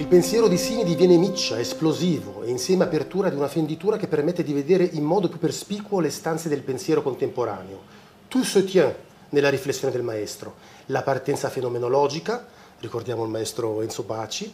[0.00, 4.42] Il pensiero di Sini diviene miccia, esplosivo e insieme apertura di una fenditura che permette
[4.42, 7.82] di vedere in modo più perspicuo le stanze del pensiero contemporaneo.
[8.26, 8.94] Tout se tient
[9.28, 10.54] nella riflessione del maestro,
[10.86, 12.46] la partenza fenomenologica,
[12.78, 14.50] ricordiamo il maestro Enzo Baci,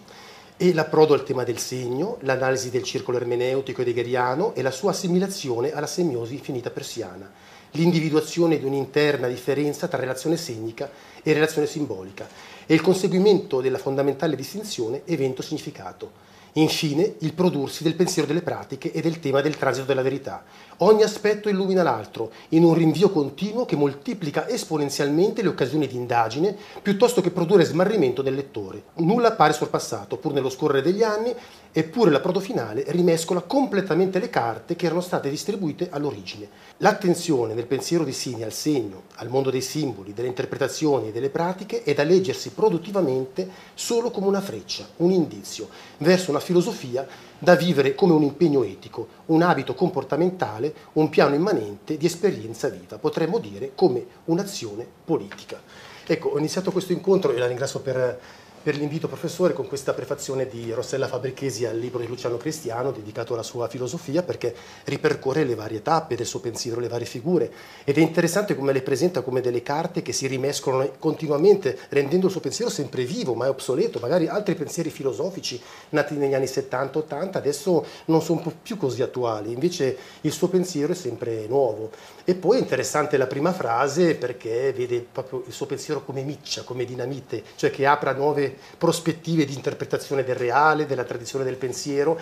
[0.56, 4.90] e l'approdo al tema del segno, l'analisi del circolo ermeneutico ed heigheriano e la sua
[4.90, 7.30] assimilazione alla semiosi infinita persiana,
[7.76, 10.90] l'individuazione di un'interna differenza tra relazione segnica
[11.22, 12.26] e relazione simbolica
[12.66, 16.24] e il conseguimento della fondamentale distinzione evento-significato.
[16.56, 20.42] Infine, il prodursi del pensiero delle pratiche e del tema del transito della verità.
[20.78, 26.56] Ogni aspetto illumina l'altro, in un rinvio continuo che moltiplica esponenzialmente le occasioni di indagine,
[26.80, 28.84] piuttosto che produrre smarrimento del lettore.
[28.94, 31.34] Nulla appare sorpassato, pur nello scorrere degli anni,
[31.72, 36.48] eppure l'approdo finale rimescola completamente le carte che erano state distribuite all'origine.
[36.80, 41.30] L'attenzione nel pensiero di Sini al segno, al mondo dei simboli, delle interpretazioni e delle
[41.30, 47.06] pratiche è da leggersi produttivamente solo come una freccia, un indizio, verso una filosofia
[47.38, 52.98] da vivere come un impegno etico, un abito comportamentale, un piano immanente di esperienza viva,
[52.98, 55.58] potremmo dire come un'azione politica.
[56.06, 58.20] Ecco, ho iniziato questo incontro e la ringrazio per
[58.66, 63.32] per l'invito professore con questa prefazione di Rossella Fabrichesi al libro di Luciano Cristiano dedicato
[63.32, 64.52] alla sua filosofia perché
[64.86, 67.48] ripercorre le varie tappe del suo pensiero, le varie figure.
[67.84, 72.32] Ed è interessante come le presenta come delle carte che si rimescolano continuamente rendendo il
[72.32, 77.36] suo pensiero sempre vivo ma è obsoleto, magari altri pensieri filosofici nati negli anni 70-80
[77.36, 81.92] adesso non sono più così attuali, invece il suo pensiero è sempre nuovo
[82.28, 86.64] e poi è interessante la prima frase perché vede proprio il suo pensiero come miccia,
[86.64, 92.18] come dinamite, cioè che apra nuove prospettive di interpretazione del reale, della tradizione del pensiero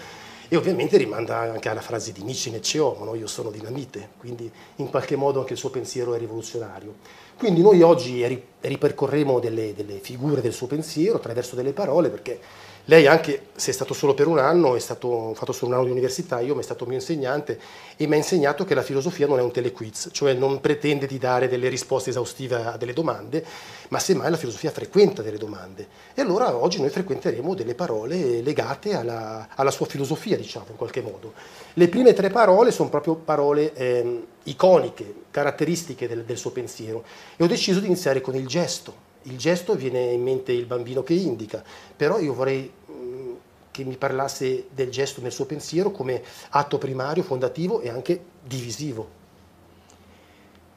[0.47, 3.15] e ovviamente rimanda anche alla frase di Nietzsche in Ecce no?
[3.15, 6.97] io sono dinamite, quindi in qualche modo anche il suo pensiero è rivoluzionario.
[7.39, 8.21] Quindi noi oggi
[8.69, 12.41] ripercorremo delle, delle figure del suo pensiero attraverso delle parole perché
[12.87, 15.87] lei anche se è stato solo per un anno, è stato fatto solo un anno
[15.87, 17.59] di università, io mi è stato mio insegnante
[17.97, 21.17] e mi ha insegnato che la filosofia non è un telequiz, cioè non pretende di
[21.17, 23.43] dare delle risposte esaustive a delle domande,
[23.89, 25.87] ma semmai la filosofia frequenta delle domande.
[26.13, 31.01] E allora oggi noi frequenteremo delle parole legate alla, alla sua filosofia, diciamo, in qualche
[31.01, 31.33] modo.
[31.73, 37.03] Le prime tre parole sono proprio parole eh, iconiche, caratteristiche del, del suo pensiero
[37.37, 41.03] e ho deciso di iniziare con il gesto il gesto viene in mente il bambino
[41.03, 41.63] che indica,
[41.97, 43.33] però io vorrei mm,
[43.71, 49.23] che mi parlasse del gesto nel suo pensiero come atto primario, fondativo e anche divisivo.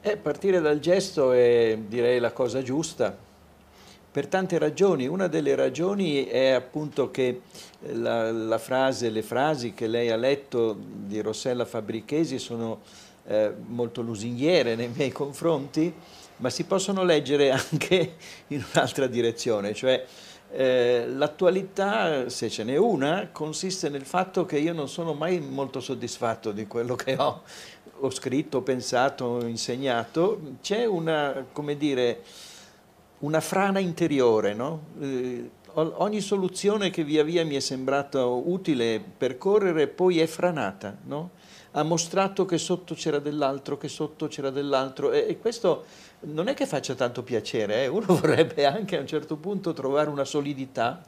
[0.01, 3.15] Eh, partire dal gesto è direi la cosa giusta,
[4.09, 5.05] per tante ragioni.
[5.05, 7.41] Una delle ragioni è appunto che
[7.93, 12.79] la, la frase, le frasi che lei ha letto di Rossella Fabbrichesi sono
[13.25, 15.93] eh, molto lusinghiere nei miei confronti,
[16.37, 18.15] ma si possono leggere anche
[18.47, 20.05] in un'altra direzione, cioè
[20.51, 25.79] eh, l'attualità, se ce n'è una, consiste nel fatto che io non sono mai molto
[25.79, 27.41] soddisfatto di quello che ho,
[27.99, 32.21] ho scritto, pensato, insegnato, c'è una, dire,
[33.19, 34.83] una frana interiore, no?
[35.01, 41.31] eh, ogni soluzione che via via mi è sembrata utile percorrere poi è franata, no?
[41.71, 45.83] ha mostrato che sotto c'era dell'altro, che sotto c'era dell'altro e, e questo
[46.21, 47.87] non è che faccia tanto piacere, eh?
[47.87, 51.03] uno vorrebbe anche a un certo punto trovare una solidità,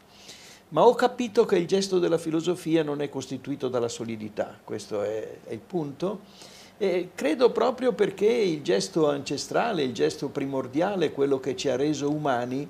[0.70, 5.40] ma ho capito che il gesto della filosofia non è costituito dalla solidità, questo è,
[5.46, 6.58] è il punto.
[6.78, 12.10] E credo proprio perché il gesto ancestrale, il gesto primordiale, quello che ci ha reso
[12.10, 12.66] umani,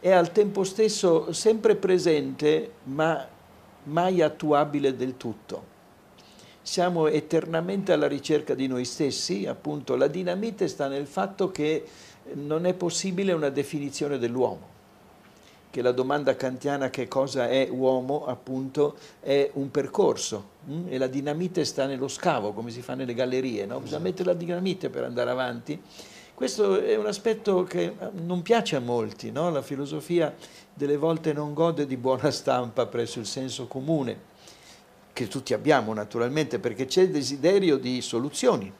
[0.00, 3.24] è al tempo stesso sempre presente, ma
[3.84, 5.74] mai attuabile del tutto
[6.66, 11.84] siamo eternamente alla ricerca di noi stessi, appunto la dinamite sta nel fatto che
[12.32, 14.66] non è possibile una definizione dell'uomo,
[15.70, 20.86] che la domanda kantiana che cosa è uomo appunto è un percorso hm?
[20.88, 23.78] e la dinamite sta nello scavo come si fa nelle gallerie, no?
[23.78, 25.80] bisogna mettere la dinamite per andare avanti.
[26.34, 27.94] Questo è un aspetto che
[28.24, 29.50] non piace a molti, no?
[29.50, 30.34] la filosofia
[30.74, 34.34] delle volte non gode di buona stampa presso il senso comune
[35.16, 38.70] che tutti abbiamo naturalmente, perché c'è il desiderio di soluzioni.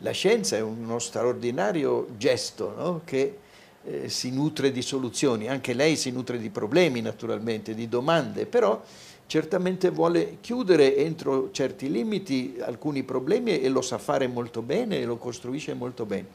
[0.00, 3.00] La scienza è uno straordinario gesto no?
[3.06, 3.38] che
[3.84, 8.82] eh, si nutre di soluzioni, anche lei si nutre di problemi naturalmente, di domande, però
[9.24, 15.06] certamente vuole chiudere entro certi limiti alcuni problemi e lo sa fare molto bene e
[15.06, 16.26] lo costruisce molto bene.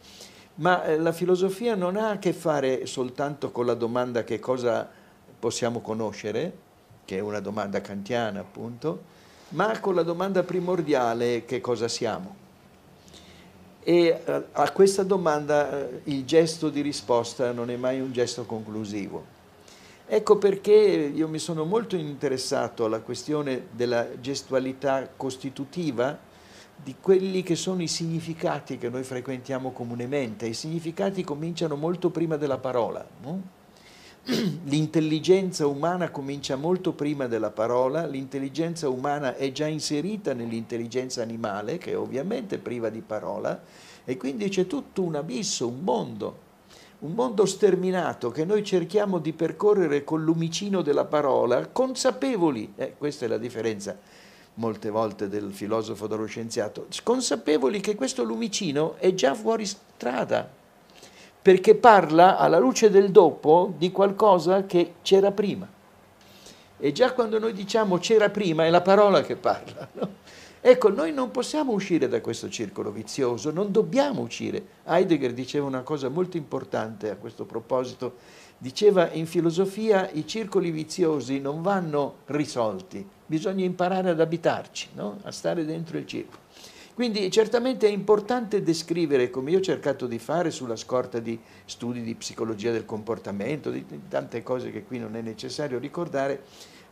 [0.56, 4.90] Ma eh, la filosofia non ha a che fare soltanto con la domanda che cosa
[5.38, 6.64] possiamo conoscere,
[7.06, 9.14] che è una domanda kantiana appunto,
[9.50, 12.44] ma con la domanda primordiale che cosa siamo.
[13.84, 18.46] E eh, a questa domanda eh, il gesto di risposta non è mai un gesto
[18.46, 19.34] conclusivo.
[20.08, 26.18] Ecco perché io mi sono molto interessato alla questione della gestualità costitutiva
[26.76, 30.46] di quelli che sono i significati che noi frequentiamo comunemente.
[30.48, 33.06] I significati cominciano molto prima della parola.
[33.22, 33.42] No?
[34.66, 41.92] L'intelligenza umana comincia molto prima della parola, l'intelligenza umana è già inserita nell'intelligenza animale, che
[41.92, 43.62] è ovviamente priva di parola,
[44.04, 46.44] e quindi c'è tutto un abisso, un mondo
[46.98, 53.26] un mondo sterminato che noi cerchiamo di percorrere con lumicino della parola, consapevoli, eh, questa
[53.26, 53.98] è la differenza
[54.56, 60.50] molte volte del filosofo dallo scienziato, consapevoli che questo lumicino è già fuori strada,
[61.46, 65.70] perché parla alla luce del dopo di qualcosa che c'era prima.
[66.80, 69.88] E già quando noi diciamo c'era prima è la parola che parla.
[69.94, 70.10] No?
[70.60, 74.66] Ecco, noi non possiamo uscire da questo circolo vizioso, non dobbiamo uscire.
[74.86, 78.16] Heidegger diceva una cosa molto importante a questo proposito,
[78.58, 85.20] diceva in filosofia i circoli viziosi non vanno risolti, bisogna imparare ad abitarci, no?
[85.22, 86.42] a stare dentro il circolo.
[86.96, 92.02] Quindi certamente è importante descrivere, come io ho cercato di fare sulla scorta di studi
[92.02, 96.44] di psicologia del comportamento, di tante cose che qui non è necessario ricordare,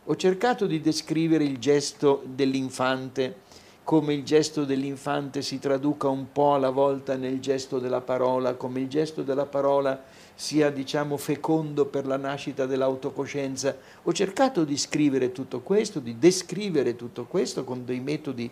[0.04, 3.36] ho cercato di descrivere il gesto dell'infante
[3.84, 8.80] come il gesto dell'infante si traduca un po' alla volta nel gesto della parola, come
[8.80, 10.02] il gesto della parola
[10.34, 13.76] sia diciamo fecondo per la nascita dell'autocoscienza.
[14.02, 18.50] Ho cercato di scrivere tutto questo, di descrivere tutto questo con dei metodi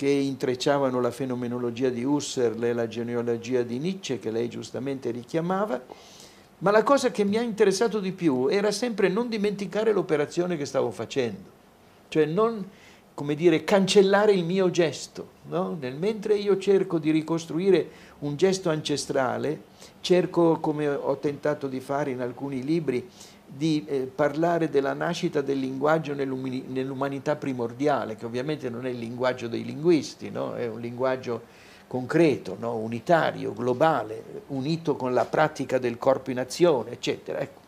[0.00, 5.78] che intrecciavano la fenomenologia di Husserl e la genealogia di Nietzsche che lei giustamente richiamava,
[6.60, 10.64] ma la cosa che mi ha interessato di più era sempre non dimenticare l'operazione che
[10.64, 11.50] stavo facendo,
[12.08, 12.66] cioè non
[13.12, 15.32] come dire, cancellare il mio gesto.
[15.48, 15.76] No?
[15.78, 19.64] Nel mentre io cerco di ricostruire un gesto ancestrale,
[20.00, 23.06] cerco, come ho tentato di fare in alcuni libri,
[23.56, 29.48] di eh, parlare della nascita del linguaggio nell'umanità primordiale, che ovviamente non è il linguaggio
[29.48, 30.54] dei linguisti, no?
[30.54, 31.42] è un linguaggio
[31.86, 32.76] concreto, no?
[32.76, 37.40] unitario, globale, unito con la pratica del corpo in azione, eccetera.
[37.40, 37.58] Ecco.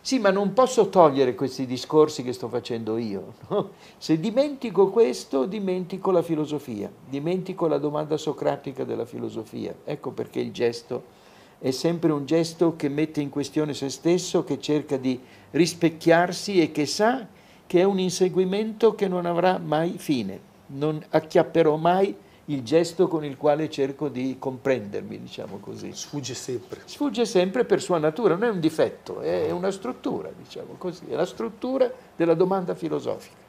[0.00, 3.34] Sì, ma non posso togliere questi discorsi che sto facendo io.
[3.48, 3.70] No?
[3.96, 9.74] Se dimentico questo, dimentico la filosofia, dimentico la domanda socratica della filosofia.
[9.84, 11.22] Ecco perché il gesto
[11.58, 15.20] è sempre un gesto che mette in questione se stesso, che cerca di
[15.50, 17.26] rispecchiarsi e che sa
[17.66, 20.52] che è un inseguimento che non avrà mai fine.
[20.66, 22.14] Non acchiapperò mai
[22.46, 25.92] il gesto con il quale cerco di comprendermi, diciamo così.
[25.94, 26.82] Sfugge sempre.
[26.84, 31.14] Sfugge sempre per sua natura, non è un difetto, è una struttura, diciamo così, è
[31.14, 33.42] la struttura della domanda filosofica.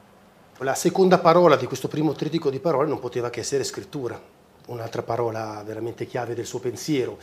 [0.58, 4.18] La seconda parola di questo primo trittico di parole non poteva che essere scrittura,
[4.68, 7.18] un'altra parola veramente chiave del suo pensiero.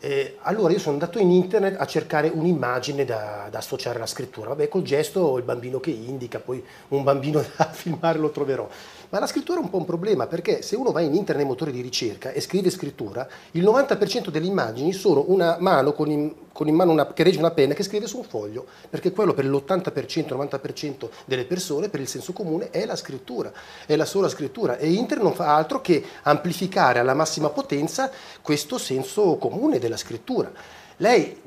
[0.00, 4.50] Eh, allora io sono andato in internet a cercare un'immagine da, da, associare alla scrittura.
[4.50, 8.68] Vabbè, col gesto il bambino che indica, poi un bambino da filmare lo troverò.
[9.14, 11.44] Ma la scrittura è un po' un problema perché se uno va in internet nei
[11.46, 16.34] motori di ricerca e scrive scrittura, il 90% delle immagini sono una mano con in,
[16.50, 19.32] con in mano una, che regge una penna che scrive su un foglio, perché quello
[19.32, 23.52] per l'80%, 90% delle persone, per il senso comune, è la scrittura,
[23.86, 24.78] è la sola scrittura.
[24.78, 28.10] E internet non fa altro che amplificare alla massima potenza
[28.42, 30.50] questo senso comune della scrittura.
[30.96, 31.40] Lei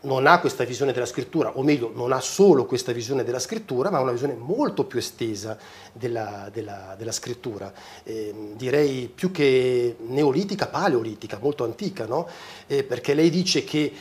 [0.00, 3.90] non ha questa visione della scrittura, o meglio, non ha solo questa visione della scrittura,
[3.90, 5.58] ma ha una visione molto più estesa
[5.92, 7.72] della, della, della scrittura,
[8.04, 12.28] eh, direi più che neolitica, paleolitica, molto antica, no?
[12.66, 13.92] eh, perché lei dice che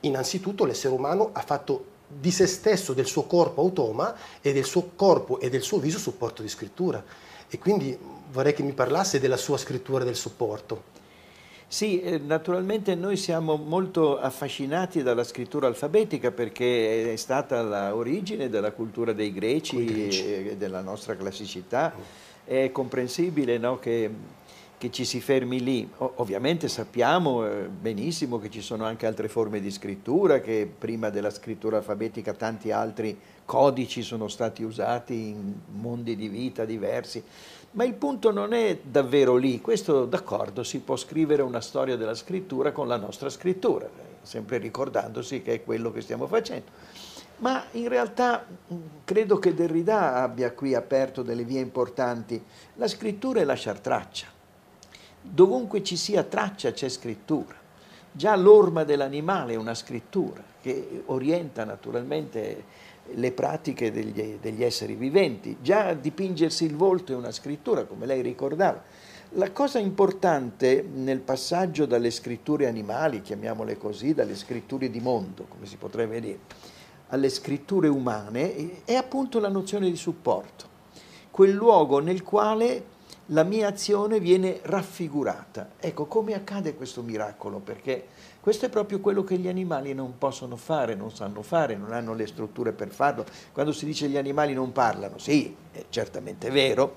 [0.00, 4.90] innanzitutto l'essere umano ha fatto di se stesso, del suo corpo automa e del suo
[4.96, 7.02] corpo e del suo viso supporto di scrittura.
[7.48, 7.98] E quindi
[8.30, 10.96] vorrei che mi parlasse della sua scrittura del supporto.
[11.70, 17.60] Sì, eh, naturalmente noi siamo molto affascinati dalla scrittura alfabetica perché è stata
[17.90, 20.24] l'origine della cultura dei greci, greci.
[20.24, 21.92] e della nostra classicità.
[22.42, 24.10] È comprensibile no, che,
[24.78, 25.86] che, ci si fermi lì.
[25.98, 31.30] Ovviamente sappiamo eh, benissimo che ci sono anche altre forme di scrittura, che prima della
[31.30, 37.22] scrittura alfabetica tanti altri codici sono stati usati in mondi di vita diversi.
[37.72, 42.14] Ma il punto non è davvero lì, questo d'accordo si può scrivere una storia della
[42.14, 43.88] scrittura con la nostra scrittura,
[44.22, 46.70] sempre ricordandosi che è quello che stiamo facendo.
[47.38, 48.44] Ma in realtà
[49.04, 52.42] credo che Derrida abbia qui aperto delle vie importanti.
[52.74, 54.26] La scrittura è lasciar traccia.
[55.20, 57.54] Dovunque ci sia traccia c'è scrittura.
[58.10, 62.64] Già l'orma dell'animale è una scrittura che orienta naturalmente
[63.14, 65.56] le pratiche degli, degli, esseri viventi.
[65.60, 68.82] Già dipingersi il volto è una scrittura, come lei ricordava.
[69.32, 75.66] La cosa importante nel passaggio dalle scritture animali, chiamiamole così, dalle scritture di mondo, come
[75.66, 76.38] si potrebbe dire,
[77.08, 80.66] alle scritture umane è appunto la nozione di supporto,
[81.30, 82.96] quel luogo nel quale
[83.26, 85.72] la mia azione viene raffigurata.
[85.78, 87.58] Ecco, come accade questo miracolo?
[87.58, 88.06] Perché
[88.48, 92.14] questo è proprio quello che gli animali non possono fare, non sanno fare, non hanno
[92.14, 93.26] le strutture per farlo.
[93.52, 96.96] Quando si dice gli animali non parlano, sì, è certamente vero,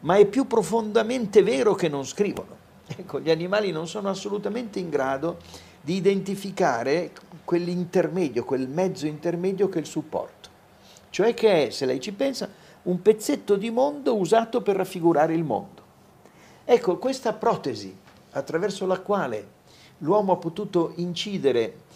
[0.00, 2.56] ma è più profondamente vero che non scrivono.
[2.96, 5.36] Ecco, gli animali non sono assolutamente in grado
[5.80, 7.12] di identificare
[7.44, 10.48] quell'intermedio, quel mezzo intermedio che è il supporto.
[11.10, 12.50] Cioè che è, se lei ci pensa,
[12.82, 15.80] un pezzetto di mondo usato per raffigurare il mondo.
[16.64, 17.96] Ecco, questa protesi
[18.32, 19.57] attraverso la quale
[19.98, 21.86] l'uomo ha potuto incidere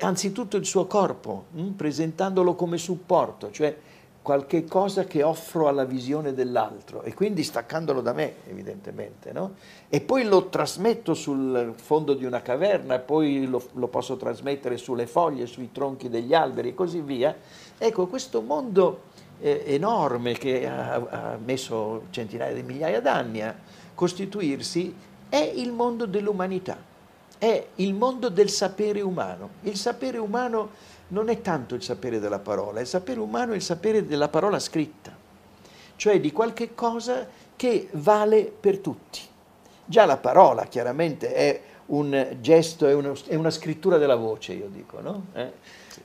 [0.00, 3.76] anzitutto il suo corpo, mh, hm, presentandolo come supporto, cioè
[4.26, 9.54] qualche cosa che offro alla visione dell'altro e quindi staccandolo da me, evidentemente, no?
[9.88, 15.06] E poi lo trasmetto sul fondo di una caverna, poi lo, lo posso trasmettere sulle
[15.06, 17.36] foglie, sui tronchi degli alberi e così via.
[17.78, 19.02] Ecco, questo mondo
[19.38, 23.54] eh, enorme che ha, ha messo centinaia di migliaia d'anni a
[23.94, 24.92] costituirsi
[25.28, 26.76] è il mondo dell'umanità,
[27.38, 29.50] è il mondo del sapere umano.
[29.62, 30.70] Il sapere umano
[31.08, 34.58] non è tanto il sapere della parola, il sapere umano è il sapere della parola
[34.58, 35.14] scritta,
[35.96, 39.20] cioè di qualche cosa che vale per tutti.
[39.84, 44.68] Già la parola chiaramente è un gesto, è una, è una scrittura della voce, io
[44.68, 45.26] dico, no?
[45.32, 45.52] Eh?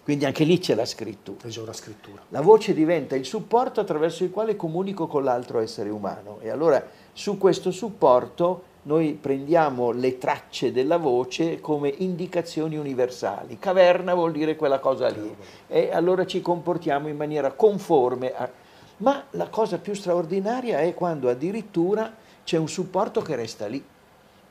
[0.04, 1.48] Quindi anche lì c'è la scrittura.
[1.48, 2.22] C'è una scrittura.
[2.30, 6.84] La voce diventa il supporto attraverso il quale comunico con l'altro essere umano e allora
[7.14, 13.60] su questo supporto noi prendiamo le tracce della voce come indicazioni universali.
[13.60, 15.36] Caverna vuol dire quella cosa lì
[15.68, 18.34] e allora ci comportiamo in maniera conforme.
[18.34, 18.50] A...
[18.98, 23.84] Ma la cosa più straordinaria è quando addirittura c'è un supporto che resta lì.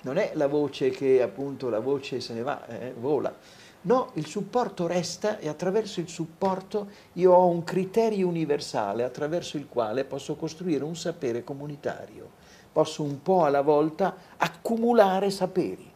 [0.03, 3.35] Non è la voce che appunto la voce se ne va, eh, vola
[3.83, 9.69] No, il supporto resta e attraverso il supporto io ho un criterio universale attraverso il
[9.69, 12.39] quale posso costruire un sapere comunitario.
[12.73, 15.89] Posso un po' alla volta accumulare saperi.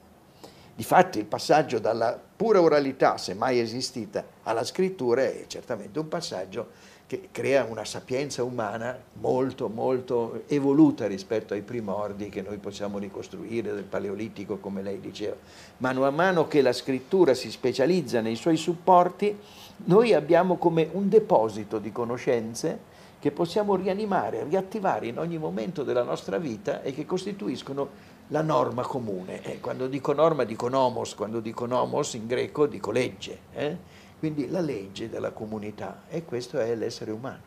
[0.76, 6.68] Difatti il passaggio dalla pura oralità, se mai esistita, alla scrittura è certamente un passaggio
[7.06, 13.74] che crea una sapienza umana molto molto evoluta rispetto ai primordi che noi possiamo ricostruire
[13.74, 15.36] del Paleolitico come lei diceva.
[15.76, 19.38] Mano a mano che la scrittura si specializza nei suoi supporti,
[19.84, 22.92] noi abbiamo come un deposito di conoscenze
[23.24, 27.88] che possiamo rianimare, riattivare in ogni momento della nostra vita e che costituiscono
[28.26, 29.42] la norma comune.
[29.42, 33.38] Eh, quando dico norma dico nomos, quando dico nomos in greco dico legge.
[33.54, 33.76] Eh?
[34.18, 37.40] quindi la legge della comunità e questo è l'essere umano.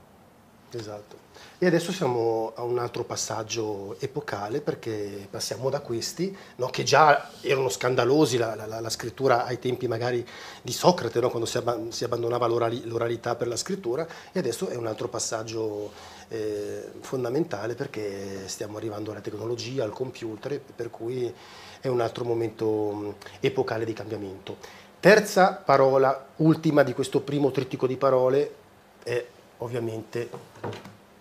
[0.72, 1.27] Esatto.
[1.60, 7.32] E adesso siamo a un altro passaggio epocale perché passiamo da questi, no, che già
[7.42, 10.24] erano scandalosi, la, la, la, scrittura ai tempi magari
[10.62, 14.76] di Socrate, no, quando si, ab si abbandonava l'oralità per la scrittura, e adesso è
[14.76, 15.92] un altro passaggio
[16.28, 21.34] eh, fondamentale perché stiamo arrivando alla tecnologia, al computer, per cui
[21.82, 24.58] è un altro momento epocale di cambiamento.
[25.00, 28.54] Terza parola, ultima di questo primo trittico di parole,
[29.02, 29.26] è
[29.58, 30.30] ovviamente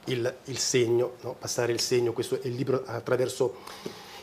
[0.06, 1.36] il, il segno, no?
[1.38, 3.56] passare il segno, questo è il libro attraverso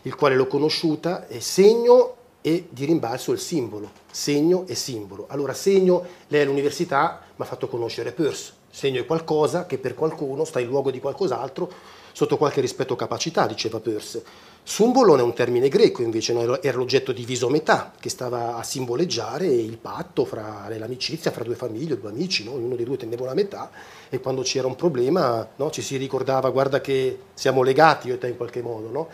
[0.04, 5.26] il quale l'ho conosciuta, è segno e di rimbalzo il simbolo, segno e simbolo.
[5.30, 10.44] Allora segno, lei all'università mi ha fatto conoscere Peirce, segno è qualcosa che per qualcuno
[10.44, 11.72] sta in luogo di qualcos'altro
[12.14, 14.24] sotto qualche rispetto o capacità, diceva Peirce.
[14.66, 19.46] Sumbolon è un termine greco, invece era l'oggetto diviso a metà, che stava a simboleggiare
[19.46, 22.54] il patto, fra, l'amicizia fra due famiglie, due amici, no?
[22.54, 23.70] ognuno dei due teneva una metà
[24.08, 25.70] e quando c'era un problema no?
[25.70, 28.90] ci si ricordava guarda che siamo legati io e te in qualche modo.
[28.90, 29.08] No?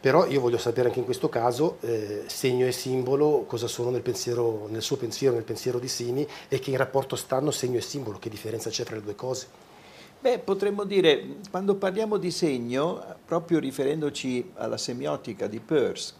[0.00, 4.00] Però io voglio sapere anche in questo caso eh, segno e simbolo cosa sono nel,
[4.00, 7.82] pensiero, nel suo pensiero, nel pensiero di Simi e che in rapporto stanno segno e
[7.82, 9.69] simbolo, che differenza c'è fra le due cose.
[10.22, 16.12] Beh, potremmo dire, quando parliamo di segno, proprio riferendoci alla semiotica di Peirce,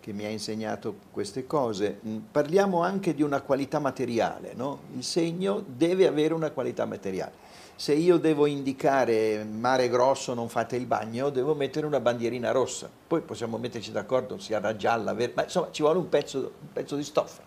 [0.00, 4.80] che mi ha insegnato queste cose, mm, parliamo anche di una qualità materiale, no?
[4.94, 7.32] Il segno deve avere una qualità materiale.
[7.74, 12.90] Se io devo indicare mare grosso non fate il bagno, devo mettere una bandierina rossa.
[13.06, 16.96] Poi possiamo metterci d'accordo, sia gialla, verde, ma insomma ci vuole un pezzo, un pezzo
[16.96, 17.40] di stoffa.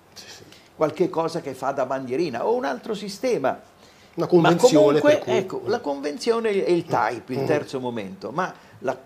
[0.76, 3.71] Qualche cosa che fa da bandierina o un altro sistema
[4.16, 5.00] una convenzione.
[5.00, 5.38] Comunque, cui...
[5.38, 7.46] ecco, la convenzione è il type, il mm.
[7.46, 7.82] terzo mm.
[7.82, 8.98] momento, ma la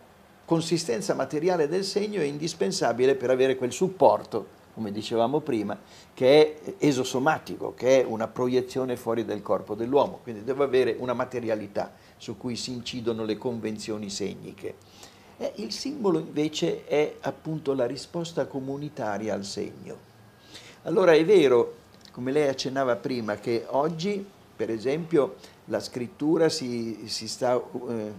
[0.46, 5.78] consistenza materiale del segno è indispensabile per avere quel supporto, come dicevamo prima,
[6.14, 11.14] che è esosomatico, che è una proiezione fuori del corpo dell'uomo, quindi deve avere una
[11.14, 14.76] materialità su cui si incidono le convenzioni segniche.
[15.38, 20.14] E il simbolo invece è appunto la risposta comunitaria al segno.
[20.84, 21.76] Allora è vero,
[22.12, 25.36] come lei accennava prima, che oggi Per esempio
[25.66, 28.14] la scrittura si, si sta eh,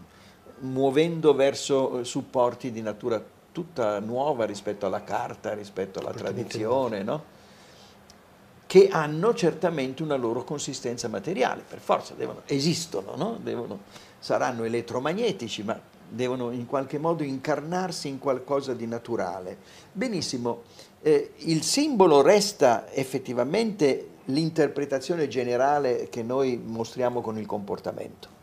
[0.60, 7.34] muovendo verso supporti di natura tutta nuova rispetto alla carta, rispetto alla tradizione, no?
[8.66, 13.38] che hanno certamente una loro consistenza materiale, per forza, devono, esistono, no?
[13.40, 13.78] devono,
[14.18, 19.56] saranno elettromagnetici, ma devono in qualche modo incarnarsi in qualcosa di naturale.
[19.92, 20.62] Benissimo,
[21.00, 28.34] eh, il simbolo resta effettivamente l'interpretazione generale che noi mostriamo con il comportamento.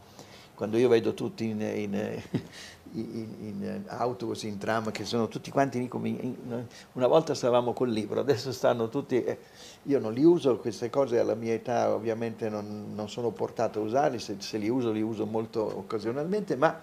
[0.55, 2.21] Quando io vedo tutti in, in,
[2.93, 8.51] in, in autobus, in tram, che sono tutti quanti, una volta stavamo col libro, adesso
[8.51, 9.37] stanno tutti, eh,
[9.83, 13.83] io non li uso, queste cose alla mia età ovviamente non, non sono portato a
[13.83, 16.81] usarli, se, se li uso li uso molto occasionalmente, ma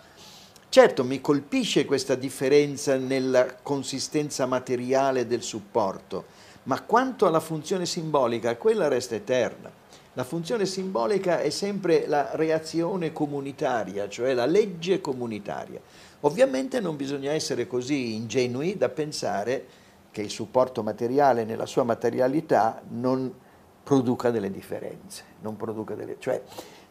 [0.70, 6.26] Certo, mi colpisce questa differenza nella consistenza materiale del supporto,
[6.70, 9.68] ma quanto alla funzione simbolica, quella resta eterna.
[10.12, 15.80] La funzione simbolica è sempre la reazione comunitaria, cioè la legge comunitaria.
[16.20, 19.66] Ovviamente non bisogna essere così ingenui da pensare
[20.12, 23.34] che il supporto materiale nella sua materialità non
[23.82, 25.24] produca delle differenze,
[25.56, 26.40] produca delle, cioè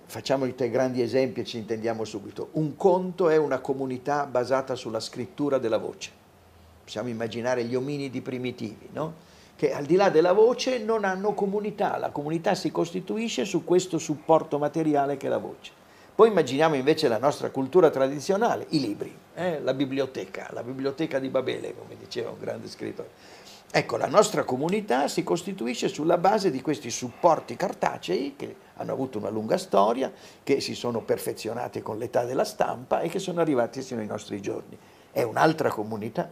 [0.10, 2.50] Facciamo i tre grandi esempi e ci intendiamo subito.
[2.54, 6.10] Un conto è una comunità basata sulla scrittura della voce.
[6.84, 9.29] Possiamo immaginare gli ominidi primitivi, no?
[9.60, 13.98] Che al di là della voce non hanno comunità, la comunità si costituisce su questo
[13.98, 15.74] supporto materiale che è la voce.
[16.16, 19.60] Poi immaginiamo invece la nostra cultura tradizionale, i libri, eh?
[19.60, 23.10] la biblioteca, la biblioteca di Babele, come diceva un grande scrittore.
[23.70, 29.18] Ecco, la nostra comunità si costituisce sulla base di questi supporti cartacei che hanno avuto
[29.18, 30.10] una lunga storia,
[30.42, 34.40] che si sono perfezionati con l'età della stampa e che sono arrivati sino ai nostri
[34.40, 34.78] giorni.
[35.12, 36.32] È un'altra comunità,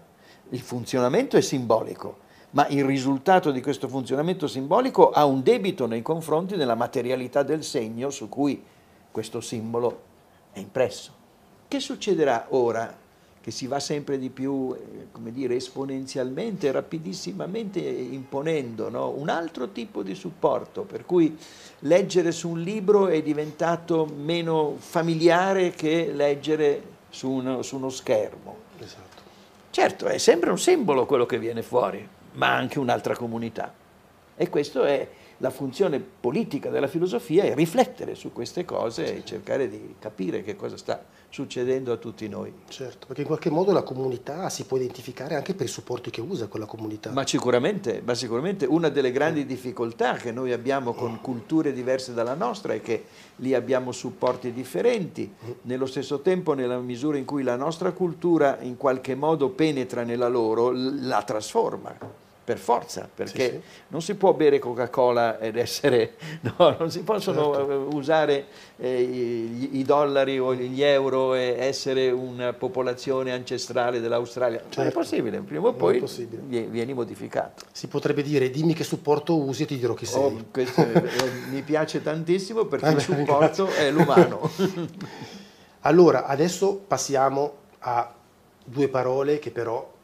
[0.52, 2.26] il funzionamento è simbolico,
[2.58, 7.64] ma il risultato di questo funzionamento simbolico ha un debito nei confronti della materialità del
[7.64, 8.60] segno su cui
[9.12, 10.02] questo simbolo
[10.54, 11.12] è impresso.
[11.68, 13.06] Che succederà ora
[13.40, 19.10] che si va sempre di più, eh, come dire, esponenzialmente, rapidissimamente imponendo no?
[19.10, 21.38] un altro tipo di supporto, per cui
[21.82, 28.56] leggere su un libro è diventato meno familiare che leggere su uno, su uno schermo.
[28.80, 29.22] Esatto.
[29.70, 33.74] Certo, è sempre un simbolo quello che viene fuori, ma anche un'altra comunità.
[34.36, 39.70] E questa è la funzione politica della filosofia, è riflettere su queste cose e cercare
[39.70, 42.52] di capire che cosa sta succedendo a tutti noi.
[42.70, 46.22] Certo, perché in qualche modo la comunità si può identificare anche per i supporti che
[46.22, 47.12] usa quella comunità.
[47.12, 52.34] Ma sicuramente, ma sicuramente una delle grandi difficoltà che noi abbiamo con culture diverse dalla
[52.34, 53.06] nostra è che
[53.38, 55.32] lì abbiamo supporti differenti,
[55.64, 60.28] nello stesso tempo nella misura in cui la nostra cultura in qualche modo penetra nella
[60.28, 63.62] loro, la trasforma per forza, perché sì, sì.
[63.90, 66.14] non si può bere Coca-Cola ed essere,
[66.56, 67.72] no, non si possono certo.
[67.72, 68.46] Eh, usare
[68.78, 74.60] eh, i, i, dollari o gli euro e essere una popolazione ancestrale dell'Australia.
[74.60, 74.80] Certo.
[74.80, 76.02] Non è possibile, prima o poi
[76.48, 77.66] vieni modificato.
[77.74, 80.24] Si potrebbe dire dimmi che supporto usi e ti dirò chi sei.
[80.24, 81.04] Oh, questo eh,
[81.52, 84.50] mi piace tantissimo perché ah, il supporto è l'umano.
[85.82, 88.10] allora, adesso passiamo a
[88.64, 89.96] due parole che però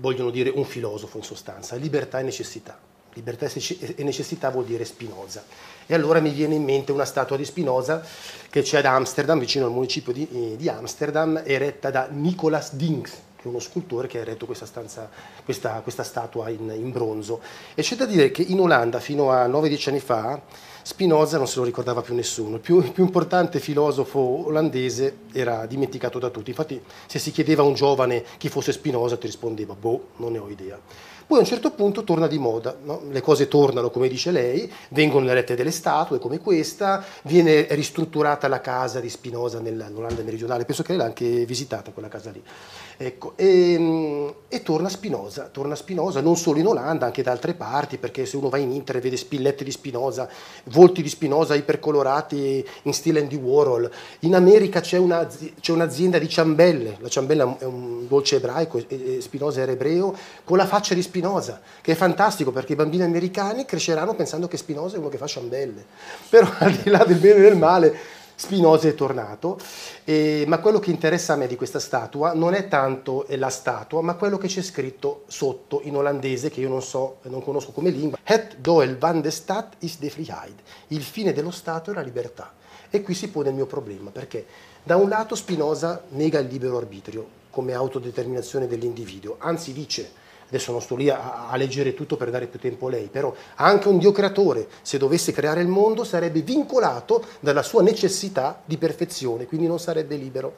[0.00, 2.78] vogliono dire un filosofo in sostanza, libertà e necessità.
[3.14, 5.42] Libertà e necessità vuol dire Spinoza.
[5.86, 8.04] E allora mi viene in mente una statua di Spinoza
[8.50, 13.10] che c'è ad Amsterdam, vicino al municipio di, eh, di Amsterdam, eretta da Nicolas Dinks,
[13.36, 15.08] che è uno scultore che ha eretto questa, stanza,
[15.44, 17.40] questa, questa statua in, in, bronzo.
[17.74, 20.40] E c'è da dire che in Olanda fino a 9-10 anni fa
[20.82, 26.18] Spinoza non se lo ricordava più nessuno, il più, più, importante filosofo olandese era dimenticato
[26.18, 30.08] da tutti, infatti se si chiedeva a un giovane chi fosse Spinoza ti rispondeva boh,
[30.16, 30.78] non ne ho idea.
[31.28, 33.02] Poi a un certo punto torna di moda, no?
[33.10, 38.62] le cose tornano come dice lei, vengono erette delle statue come questa, viene ristrutturata la
[38.62, 42.42] casa di Spinoza nell'Olanda meridionale, penso che lei l'ha anche visitata quella casa lì.
[43.00, 47.54] Ecco, e, ehm, e, torna Spinoza, torna Spinoza non solo in Olanda, anche da altre
[47.54, 50.28] parti, perché se uno va in internet vede spillette di Spinoza,
[50.64, 53.88] volti di Spinoza ipercolorati in stile Andy Warhol.
[54.20, 55.24] In America c'è, una,
[55.60, 60.56] c'è un'azienda di ciambelle, la ciambella è un dolce ebraico, e Spinoza era ebreo, con
[60.56, 64.96] la faccia di Spinoza, che è fantastico perché i bambini americani cresceranno pensando che Spinoza
[64.96, 65.84] è uno che fa ciambelle.
[66.28, 69.58] Però al di là del bene e del male Spinoza è tornato,
[70.04, 74.00] eh, ma quello che interessa a me di questa statua non è tanto la statua,
[74.00, 77.90] ma quello che c'è scritto sotto in olandese, che io non so, non conosco come
[77.90, 80.54] lingua, Het doel van de Staat is de vrijheid,
[80.88, 82.54] il fine dello Stato è la libertà.
[82.90, 84.46] E qui si pone il mio problema, perché
[84.84, 90.12] da un lato Spinoza nega il libero arbitrio come autodeterminazione dell'individuo, anzi dice
[90.48, 93.34] adesso non sto lì a, a, leggere tutto per dare più tempo a lei, però
[93.56, 98.76] anche un Dio creatore, se dovesse creare il mondo, sarebbe vincolato dalla sua necessità di
[98.76, 100.54] perfezione, quindi non sarebbe libero.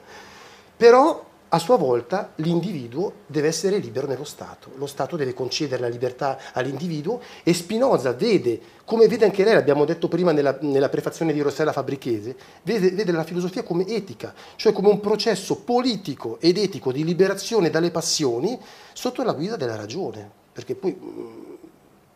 [0.76, 5.88] Però a sua volta l'individuo deve essere libero nello Stato, lo Stato deve concedere la
[5.88, 11.32] libertà all'individuo e Spinoza vede, come vede anche lei, l'abbiamo detto prima nella, nella prefazione
[11.32, 16.56] di Rossella Fabbrichese, vede, vede, la filosofia come etica, cioè come un processo politico ed
[16.56, 18.58] etico di liberazione dalle passioni
[18.92, 21.49] sotto la guida della ragione, perché poi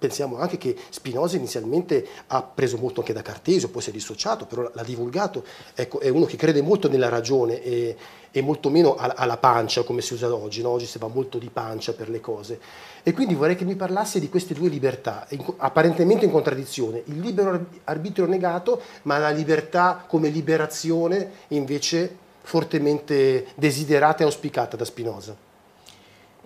[0.04, 4.44] Pensiamo anche che Spinoza inizialmente ha preso molto anche da Cartesio, poi si è dissociato,
[4.44, 5.42] però l'ha divulgato.
[5.74, 7.96] Ecco, è uno che crede molto nella ragione e,
[8.30, 10.60] e molto meno alla, pancia, come si usa oggi.
[10.60, 10.68] No?
[10.68, 12.60] Oggi si va molto di pancia per le cose.
[13.02, 17.00] E quindi vorrei che mi parlasse di queste due libertà, apparentemente in contraddizione.
[17.06, 24.84] Il libero arbitrio negato, ma la libertà come liberazione invece fortemente desiderata e auspicata da
[24.84, 25.43] Spinoza.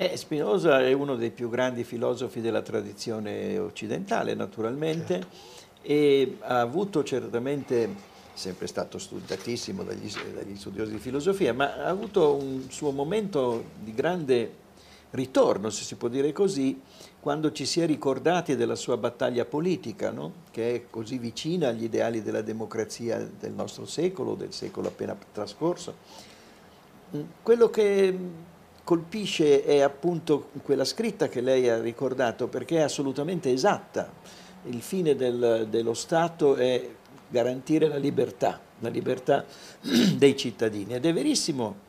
[0.00, 5.36] Eh, Spinoza è uno dei più grandi filosofi della tradizione occidentale, naturalmente, certo.
[5.82, 7.92] e ha avuto certamente,
[8.32, 13.92] sempre stato studiatissimo dagli, dagli studiosi di filosofia, ma ha avuto un suo momento di
[13.92, 14.52] grande
[15.10, 16.80] ritorno, se si può dire così,
[17.18, 20.32] quando ci si è ricordati della sua battaglia politica, no?
[20.52, 25.96] che è così vicina agli ideali della democrazia del nostro secolo, del secolo appena trascorso.
[27.42, 28.16] Quello che
[28.88, 34.10] colpisce è appunto quella scritta che lei ha ricordato perché è assolutamente esatta.
[34.64, 36.88] Il fine del, dello Stato è
[37.28, 39.44] garantire la libertà, la libertà
[40.16, 40.94] dei cittadini.
[40.94, 41.80] Ed è verissimo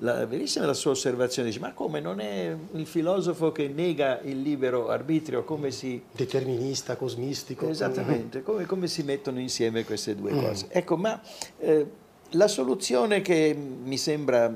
[0.00, 4.42] la, verissima la sua osservazione, dice ma come non è il filosofo che nega il
[4.42, 6.02] libero arbitrio, come si...
[6.12, 7.66] Determinista, cosmistico.
[7.66, 10.38] Esattamente, come, come si mettono insieme queste due mm.
[10.38, 10.66] cose.
[10.68, 11.18] Ecco, ma
[11.60, 11.86] eh,
[12.32, 14.54] la soluzione che mi sembra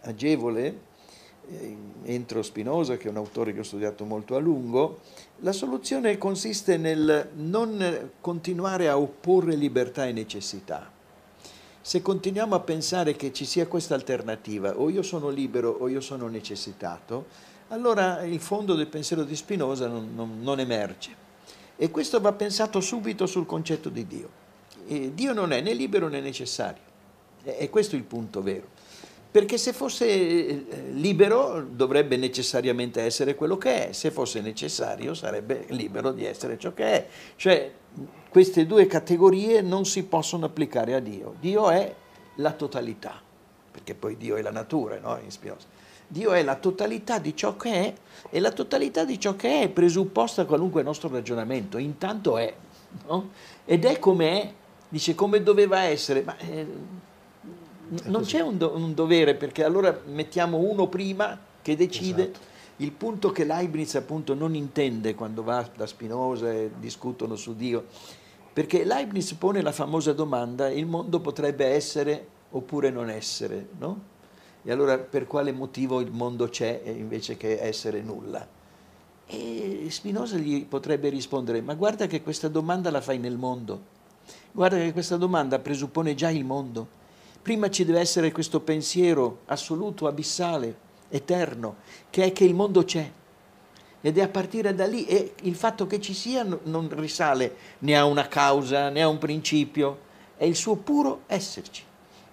[0.00, 0.86] agevole eh,
[2.04, 5.00] entro Spinoza, che è un autore che ho studiato molto a lungo,
[5.40, 10.90] la soluzione consiste nel non continuare a opporre libertà e necessità.
[11.80, 16.00] Se continuiamo a pensare che ci sia questa alternativa, o io sono libero o io
[16.00, 17.26] sono necessitato,
[17.68, 21.26] allora il fondo del pensiero di Spinoza non, non, non emerge.
[21.76, 24.28] E questo va pensato subito sul concetto di Dio.
[24.86, 26.82] E Dio non è né libero né necessario.
[27.44, 28.77] E questo è il punto vero
[29.38, 35.64] perché se fosse eh, libero dovrebbe necessariamente essere quello che è, se fosse necessario sarebbe
[35.68, 37.06] libero di essere ciò che è.
[37.36, 37.72] Cioè
[38.28, 41.36] queste due categorie non si possono applicare a Dio.
[41.38, 41.94] Dio è
[42.34, 43.22] la totalità,
[43.70, 45.16] perché poi Dio è la natura, no?
[45.22, 45.68] In Spinoza.
[46.08, 47.94] Dio è la totalità di ciò che è
[48.30, 52.52] e la totalità di ciò che è presupposta a qualunque nostro ragionamento, intanto è,
[53.06, 53.30] no?
[53.64, 54.52] ed è come è,
[54.88, 56.66] dice come doveva essere, ma eh,
[58.04, 62.30] non c'è un, do, un, dovere perché allora mettiamo uno prima che decide.
[62.30, 62.46] Esatto.
[62.76, 67.86] il punto che Leibniz appunto non intende quando va da Spinoza e discutono su Dio
[68.52, 74.00] perché Leibniz pone la famosa domanda il mondo potrebbe essere oppure non essere no?
[74.62, 78.46] e allora per quale motivo il mondo c'è invece che essere nulla?
[79.26, 83.96] E Spinoza gli potrebbe rispondere ma guarda che questa domanda la fai nel mondo.
[84.52, 86.97] Guarda che questa domanda presuppone già il mondo
[87.48, 90.76] Prima ci deve essere questo pensiero assoluto, abissale,
[91.08, 91.76] eterno,
[92.10, 93.10] che è che il mondo c'è.
[94.02, 97.96] Ed è a partire da lì, e il fatto che ci sia non risale né
[97.96, 100.00] a una causa né a un principio,
[100.36, 101.82] è il suo puro esserci.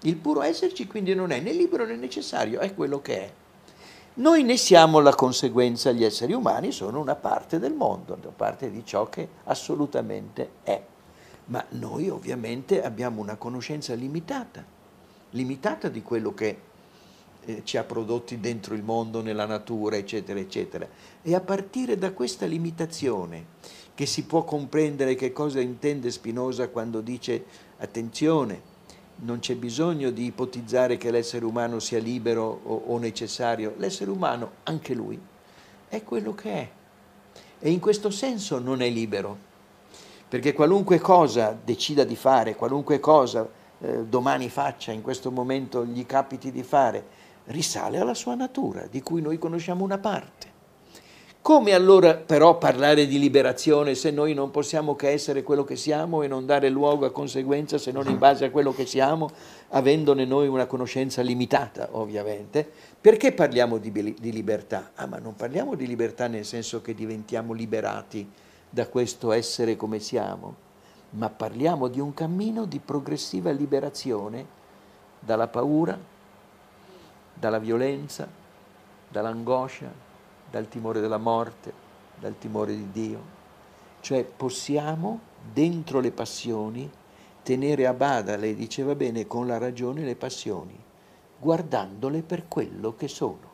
[0.02, 3.34] Il puro esserci quindi non è né libero né necessario, è quello che è.
[4.16, 8.70] Noi ne siamo la conseguenza, gli esseri umani sono una parte del mondo, una parte
[8.70, 10.84] di ciò che assolutamente è.
[11.46, 14.75] Ma noi ovviamente abbiamo una conoscenza limitata
[15.36, 16.58] limitata di quello che
[17.46, 20.88] eh, ci ha prodotti dentro il mondo, nella natura, eccetera, eccetera.
[21.22, 23.54] E a partire da questa limitazione
[23.94, 27.46] che si può comprendere che cosa intende Spinoza quando dice
[27.78, 28.74] attenzione,
[29.18, 34.52] non c'è bisogno di ipotizzare che l'essere umano sia libero o, o necessario, l'essere umano,
[34.64, 35.20] anche lui,
[35.88, 36.70] è quello che è.
[37.60, 39.38] E in questo senso non è libero,
[40.28, 43.48] perché qualunque cosa decida di fare, qualunque cosa
[43.80, 47.04] eh, domani faccia, in questo momento gli capiti di fare,
[47.46, 50.54] risale alla sua natura, di cui noi conosciamo una parte.
[51.46, 56.24] Come allora però parlare di liberazione se noi non possiamo che essere quello che siamo
[56.24, 59.30] e non dare luogo a conseguenza se non in base a quello che siamo,
[59.70, 62.68] avendone noi una conoscenza limitata ovviamente?
[63.00, 64.94] Perché parliamo di, di libertà?
[64.96, 68.28] Ah, ma non parliamo di libertà nel senso che diventiamo liberati
[68.68, 70.56] da questo essere come siamo,
[71.12, 74.46] ma parliamo di un cammino di progressiva liberazione
[75.20, 75.98] dalla paura,
[77.34, 78.28] dalla violenza,
[79.10, 79.92] dall'angoscia,
[80.50, 81.74] dal timore della morte,
[82.20, 83.34] dal timore di Dio.
[84.02, 85.20] Cioè possiamo
[85.52, 86.90] dentro le passioni
[87.44, 90.78] tenere a bada, lei diceva bene, con la ragione le passioni,
[91.40, 93.54] guardandole per quello che sono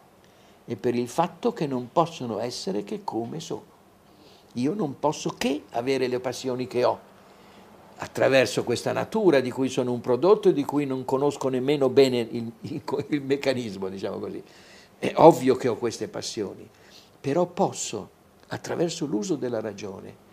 [0.65, 3.69] e per il fatto che non possono essere che come sono.
[4.53, 7.09] Io non posso che avere le passioni che ho
[8.03, 12.27] attraverso questa natura di cui sono un prodotto e di cui non conosco nemmeno bene
[12.31, 14.41] il, il, il meccanismo, diciamo così.
[14.97, 16.67] È ovvio che ho queste passioni,
[17.19, 18.09] però posso,
[18.47, 20.29] attraverso l'uso della ragione,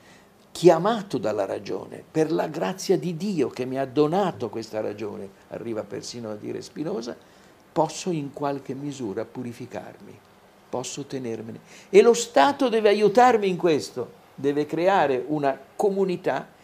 [0.51, 5.85] chiamato dalla ragione, per la grazia di Dio che mi ha donato questa ragione, arriva
[5.85, 7.15] persino a dire Spinoza,
[7.71, 10.19] posso in qualche misura purificarmi,
[10.71, 11.61] posso tenermene.
[11.91, 16.57] E lo Stato deve aiutarmi in questo, deve creare una comunità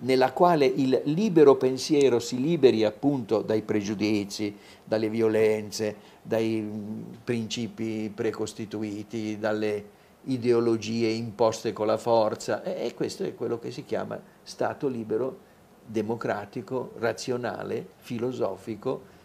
[0.00, 8.10] nella quale il libero pensiero si liberi appunto dai pregiudizi, dalle violenze, dai mm, principi
[8.14, 14.88] precostituiti, dalle ideologie imposte con la forza e questo è quello che si chiama Stato
[14.88, 15.48] libero,
[15.86, 19.18] democratico, razionale, filosofico,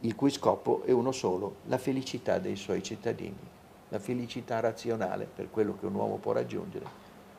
[0.00, 3.36] il cui scopo è uno solo, la felicità dei suoi cittadini,
[3.88, 6.86] la felicità razionale per quello che un uomo può raggiungere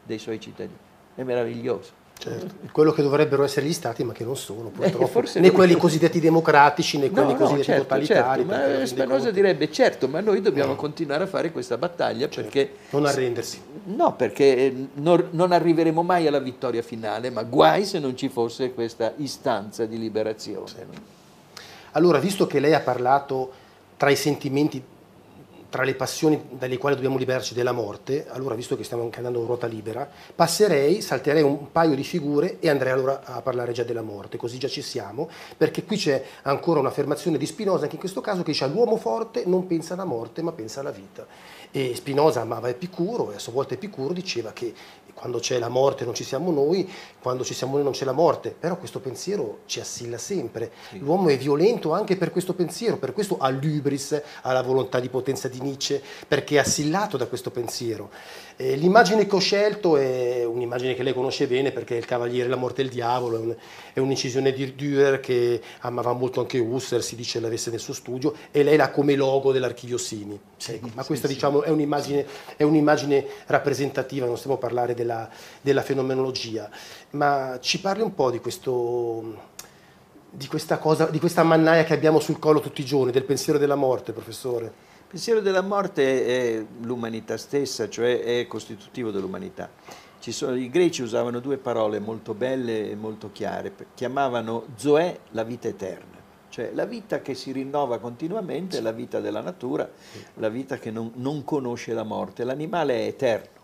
[0.04, 0.78] dei suoi cittadini.
[1.14, 2.05] È meraviglioso.
[2.18, 2.54] Certo.
[2.72, 5.76] quello che dovrebbero essere gli stati ma che non sono eh, purtroppo, eh, né quelli
[5.76, 8.46] cosiddetti democratici né quelli no, cosiddetti certo, totalitari.
[8.48, 10.78] Certo, ma Spinoza direbbe certo, ma noi dobbiamo no.
[10.78, 12.50] continuare a fare questa battaglia certo.
[12.50, 12.74] perché...
[12.92, 13.62] Non arrendersi.
[13.84, 18.74] No, perché non, non, arriveremo mai alla vittoria finale, ma guai se non ci fosse
[18.74, 21.14] questa istanza di liberazione.
[21.92, 23.52] Allora, visto che lei ha parlato
[23.98, 24.82] tra i sentimenti
[25.70, 29.40] tra le passioni dalle quali dobbiamo liberarci della morte, allora visto che stiamo anche andando
[29.40, 33.84] in ruota libera, passerei, salterei un paio di figure e andrei allora a parlare già
[33.84, 38.02] della morte, così già ci siamo, perché qui c'è ancora un'affermazione di Spinoza, anche in
[38.02, 41.26] questo caso, che dice l'uomo forte non pensa alla morte ma pensa alla vita.
[41.72, 44.74] E Spinoza amava Epicuro e a sua volta Epicuro diceva che
[45.16, 46.88] quando c'è la morte non ci siamo noi,
[47.20, 50.72] quando ci siamo noi non c'è la morte, però questo pensiero ci assilla sempre.
[51.00, 55.10] L'uomo è violento anche per questo pensiero, per questo ha l'ubris, ha la volontà di
[55.10, 58.10] potenza di Nietzsche, perché è assillato da questo pensiero.
[58.58, 62.48] Eh, l'immagine che ho scelto è un'immagine che lei conosce bene perché è il Cavaliere,
[62.48, 63.56] la morte e il diavolo, è, un,
[63.94, 68.34] è un'incisione di Dürer che amava molto anche Husserl, si dice l'avesse nel suo studio,
[68.52, 70.40] e lei l'ha come logo dell'archivio Sini.
[70.68, 72.26] Ecco, ma questa diciamo, è, un'immagine,
[72.56, 76.70] è un'immagine rappresentativa, non stiamo a parlare della, della fenomenologia,
[77.12, 79.54] ma ci parli un po' di questo
[80.36, 83.58] di questa, cosa, di questa mannaia che abbiamo sul collo tutti i giorni, del pensiero
[83.58, 84.85] della morte, professore?
[85.06, 89.70] Il pensiero della morte è l'umanità stessa, cioè è costitutivo dell'umanità.
[90.26, 96.18] I greci usavano due parole molto belle e molto chiare, chiamavano Zoè la vita eterna,
[96.50, 99.88] cioè la vita che si rinnova continuamente, la vita della natura,
[100.34, 102.44] la vita che non, non conosce la morte.
[102.44, 103.60] L'animale è eterno,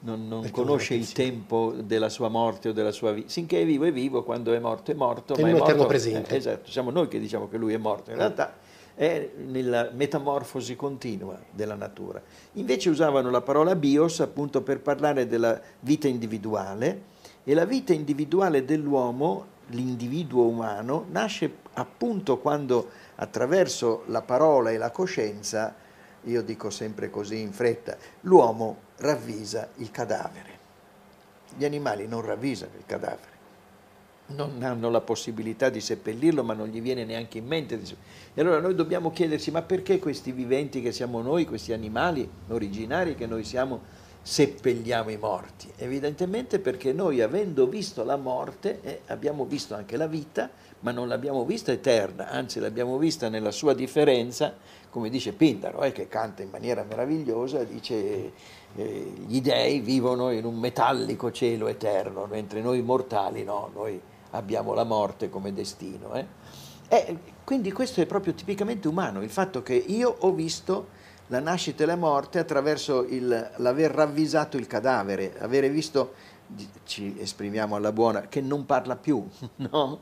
[0.00, 3.84] non, non conosce il tempo della sua morte o della sua vita, sinché è vivo
[3.84, 5.34] è vivo, quando è morto è morto.
[5.34, 6.34] È ma è eterno presente.
[6.34, 8.56] Eh, esatto, siamo noi che diciamo che lui è morto, in realtà
[9.00, 12.20] è nella metamorfosi continua della natura.
[12.52, 17.04] Invece usavano la parola bios appunto per parlare della vita individuale
[17.42, 24.90] e la vita individuale dell'uomo, l'individuo umano, nasce appunto quando attraverso la parola e la
[24.90, 25.74] coscienza,
[26.24, 30.58] io dico sempre così in fretta, l'uomo ravvisa il cadavere.
[31.56, 33.29] Gli animali non ravvisano il cadavere
[34.34, 37.80] non hanno la possibilità di seppellirlo, ma non gli viene neanche in mente.
[38.34, 43.14] E allora noi dobbiamo chiederci, ma perché questi viventi che siamo noi, questi animali originari
[43.14, 43.80] che noi siamo,
[44.22, 45.68] seppelliamo i morti?
[45.76, 51.08] Evidentemente perché noi avendo visto la morte eh, abbiamo visto anche la vita, ma non
[51.08, 54.54] l'abbiamo vista eterna, anzi l'abbiamo vista nella sua differenza,
[54.88, 58.32] come dice Pindaro, eh, che canta in maniera meravigliosa, dice
[58.76, 64.74] eh, gli dei vivono in un metallico cielo eterno, mentre noi mortali no, noi abbiamo
[64.74, 66.14] la morte come destino.
[66.14, 66.26] Eh?
[66.88, 71.84] E quindi questo è proprio tipicamente umano, il fatto che io ho visto la nascita
[71.84, 76.14] e la morte attraverso l'aver ravvisato il cadavere, avere visto,
[76.84, 79.24] ci esprimiamo alla buona, che non parla più,
[79.70, 80.00] no?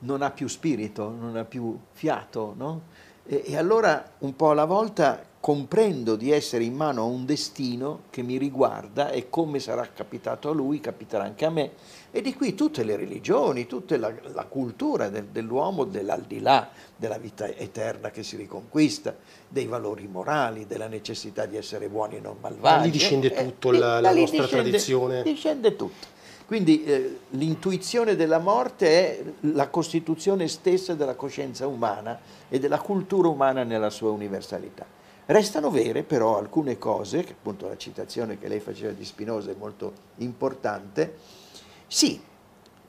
[0.00, 2.54] non ha più spirito, non ha più fiato.
[2.56, 2.82] No?
[3.24, 8.02] E, e allora un po' alla volta comprendo di essere in mano a un destino
[8.10, 11.72] che mi riguarda e come sarà capitato a lui, capiterà anche a me.
[12.18, 17.46] E di qui tutte le religioni, tutta la, la cultura del, dell'uomo dell'aldilà, della vita
[17.46, 19.14] eterna che si riconquista,
[19.46, 22.76] dei valori morali, della necessità di essere buoni e non malvagi.
[22.76, 25.22] Da lì discende tutto, eh, la, la nostra discende, tradizione.
[25.22, 26.06] Discende tutto.
[26.44, 33.28] Quindi eh, l'intuizione della morte è la costituzione stessa della coscienza umana e della cultura
[33.28, 34.84] umana nella sua universalità.
[35.26, 39.54] Restano vere però alcune cose, che appunto la citazione che lei faceva di Spinoza è
[39.56, 41.37] molto importante.
[41.90, 42.20] Sì,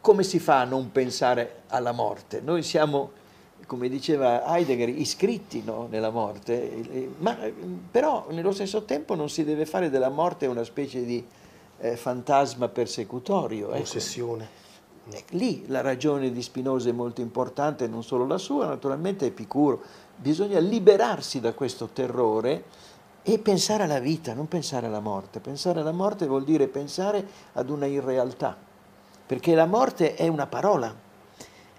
[0.02, 2.42] come si fa a non pensare alla morte?
[2.42, 3.12] Noi siamo,
[3.66, 7.38] come diceva Heidegger, iscritti no, nella morte, ma
[7.90, 11.26] però nello stesso tempo non si deve fare della morte una specie di
[11.80, 13.72] eh, fantasma persecutorio.
[13.72, 13.82] Ecco.
[13.82, 14.48] Ossessione.
[15.30, 19.82] Lì la ragione di Spinoza è molto importante, non solo la sua, naturalmente Epicuro.
[20.16, 22.66] Bisogna liberarsi da questo terrore
[23.24, 25.40] e pensare alla vita, non pensare alla morte.
[25.40, 28.56] Pensare alla morte vuol dire pensare ad una irrealtà,
[29.30, 30.92] perché la morte è una parola,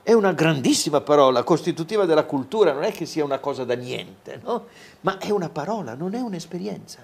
[0.05, 4.41] è una grandissima parola, costitutiva della cultura, non è che sia una cosa da niente,
[4.45, 4.67] no?
[5.01, 7.01] ma è una parola, non è un'esperienza.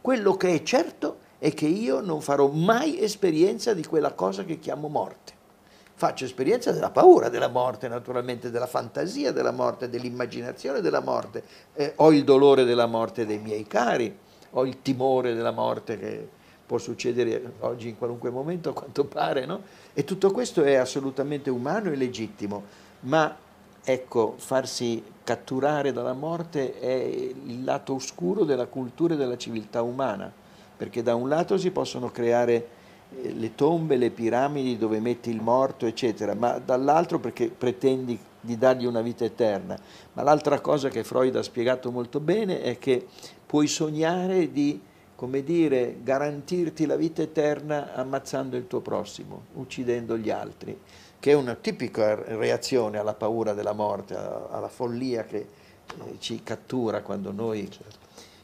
[0.00, 4.60] Quello che è certo è che io non farò mai esperienza di quella cosa che
[4.60, 5.34] chiamo morte
[5.94, 11.42] faccio esperienza della paura della morte, naturalmente, della fantasia della morte, dell'immaginazione della morte,
[11.74, 14.16] eh, ho il dolore della morte dei miei cari,
[14.50, 16.28] ho il timore della morte che
[16.68, 19.62] può succedere oggi in qualunque momento, a quanto pare, no?
[19.94, 22.62] E tutto questo è assolutamente umano e legittimo,
[23.00, 23.34] ma
[23.82, 30.30] ecco, farsi catturare dalla morte è il lato oscuro della cultura e della civiltà umana,
[30.76, 32.68] perché da un lato si possono creare
[33.22, 38.58] eh, le tombe, le piramidi dove metti il morto, eccetera, ma dall'altro perché pretendi di
[38.58, 39.78] dargli una vita eterna.
[40.12, 43.06] Ma l'altra cosa che Freud ha spiegato molto bene è che
[43.46, 44.78] puoi sognare di,
[45.18, 50.78] come dire, garantirti la vita eterna ammazzando il tuo prossimo, uccidendo gli altri,
[51.18, 55.46] che è una tipica reazione alla paura della morte, alla follia che eh,
[56.20, 57.68] ci cattura quando noi...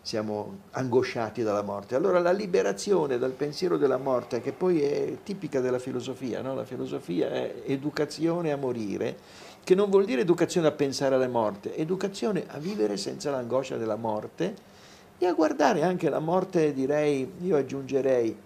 [0.04, 1.94] Siamo angosciati dalla morte.
[1.94, 6.54] Allora la liberazione dal pensiero della morte, che poi è tipica della filosofia, no?
[6.54, 9.16] la filosofia è educazione a morire,
[9.64, 13.96] che non vuol dire educazione a pensare alla morte, educazione a vivere senza l'angoscia della
[13.96, 14.73] morte
[15.18, 18.36] e a guardare anche la morte, direi, io aggiungerei,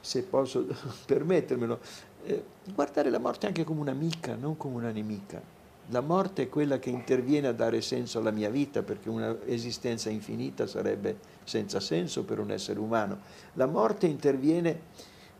[0.00, 0.66] se posso
[1.06, 1.78] permettermelo,
[2.24, 5.40] eh, guardare la morte anche come un'amica, non come una nemica.
[5.88, 10.66] La morte è quella che interviene a dare senso alla mia vita, perché un'esistenza infinita
[10.66, 13.18] sarebbe senza senso per un essere umano.
[13.54, 14.80] La morte interviene,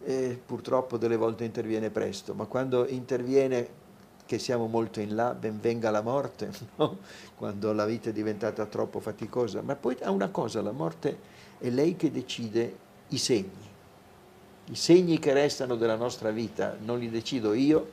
[0.05, 3.81] eh, purtroppo delle volte interviene presto, ma quando interviene
[4.33, 6.97] che siamo molto in là, ben venga la morte, no?
[7.37, 9.61] quando la vita è diventata troppo faticosa.
[9.61, 11.19] Ma poi ha una cosa, la morte
[11.59, 12.77] è lei che decide
[13.09, 13.71] i segni.
[14.65, 17.91] I segni che restano della nostra vita non li decido io,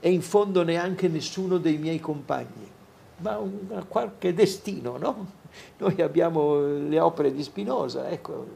[0.00, 2.70] e in fondo neanche nessuno dei miei compagni,
[3.18, 5.38] ma un qualche destino, no?
[5.78, 8.46] Noi abbiamo le opere di Spinoza, ecco,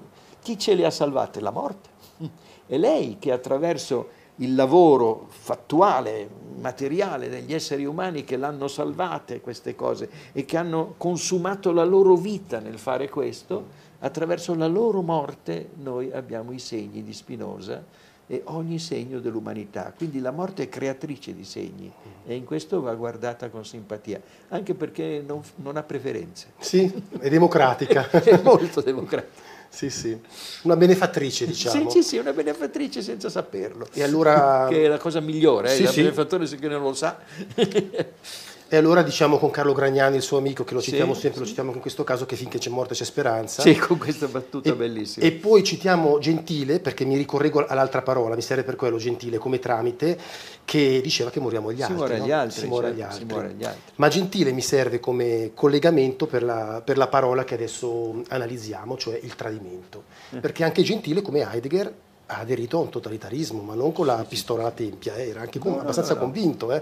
[0.43, 1.41] chi ce le ha salvate?
[1.41, 1.89] La morte.
[2.67, 9.75] È lei che attraverso il lavoro fattuale, materiale degli esseri umani che l'hanno salvate queste
[9.75, 15.71] cose e che hanno consumato la loro vita nel fare questo, attraverso la loro morte
[15.77, 17.83] noi abbiamo i segni di Spinoza
[18.27, 19.93] e ogni segno dell'umanità.
[19.97, 21.93] Quindi la morte è creatrice di segni
[22.27, 26.53] e in questo va guardata con simpatia, anche perché non, non ha preferenze.
[26.59, 28.09] Sì, è democratica.
[28.11, 29.44] è molto democratica.
[29.75, 30.17] Sì, sì,
[30.63, 31.91] una benefattrice diciamo.
[31.91, 33.89] Sì, sì, sì, una benefattrice senza saperlo.
[33.93, 34.69] E allora...
[34.71, 35.75] Che è la cosa migliore, eh?
[35.75, 36.03] sì, il sì.
[36.03, 37.19] benefattore se non lo sa.
[38.75, 41.45] E allora diciamo con Carlo Gragnani, il suo amico, che lo citiamo sì, sempre, sì.
[41.45, 43.63] lo citiamo in questo caso, che finché c'è morte c'è speranza.
[43.63, 45.25] Sì, con questa battuta e, bellissima.
[45.25, 49.61] E poi citiamo Gentile, perché mi ricorreggo all'altra parola, mi serve per quello Gentile come
[49.61, 50.19] tramite,
[50.65, 51.97] che diceva che moriamo agli si altri.
[51.99, 52.35] Muore agli no?
[52.35, 53.21] altri si, muore certo, agli altri.
[53.21, 53.93] si muore agli altri.
[53.95, 59.17] Ma Gentile mi serve come collegamento per la, per la parola che adesso analizziamo, cioè
[59.23, 60.03] il tradimento.
[60.31, 60.39] Eh.
[60.39, 61.95] Perché anche Gentile, come Heidegger,
[62.27, 65.61] ha aderito a un totalitarismo, ma non con la pistola alla tempia, eh, era anche
[65.63, 66.73] no, abbastanza no, no, convinto.
[66.73, 66.81] Eh.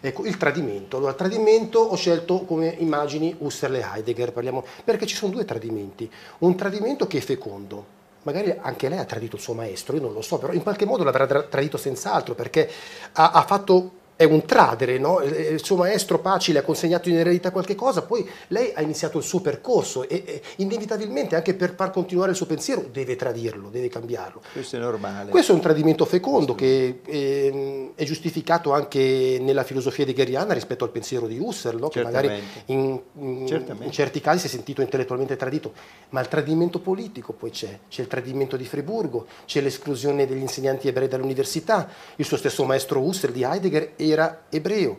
[0.00, 0.98] Ecco, il tradimento.
[0.98, 6.10] Allora, tradimento ho scelto come immagini Husserl e Heidegger, parliamo, perché ci sono due tradimenti.
[6.38, 7.84] Un tradimento che è fecondo,
[8.22, 10.84] magari anche lei ha tradito il suo maestro, io non lo so, però in qualche
[10.84, 12.70] modo l'avrà tradito senz'altro, perché
[13.12, 15.20] ha, ha fatto è un tradere, no?
[15.20, 19.18] il suo maestro Paci le ha consegnato in eredità qualche cosa, poi lei ha iniziato
[19.18, 23.68] il suo percorso e, e, inevitabilmente anche per far continuare il suo pensiero deve tradirlo,
[23.68, 24.40] deve cambiarlo.
[24.52, 25.30] Questo è normale.
[25.30, 30.84] Questo è un tradimento fecondo che è, ehm, è, giustificato anche nella filosofia heideggeriana rispetto
[30.84, 31.88] al pensiero di Husserl, no?
[31.88, 33.46] che magari in, in,
[33.80, 35.74] in, certi casi si è sentito intellettualmente tradito,
[36.10, 40.88] ma il tradimento politico poi c'è, c'è il tradimento di Friburgo, c'è l'esclusione degli insegnanti
[40.88, 41.86] ebrei dall'università,
[42.16, 44.98] il suo stesso maestro Husserl di Heidegger era ebreo.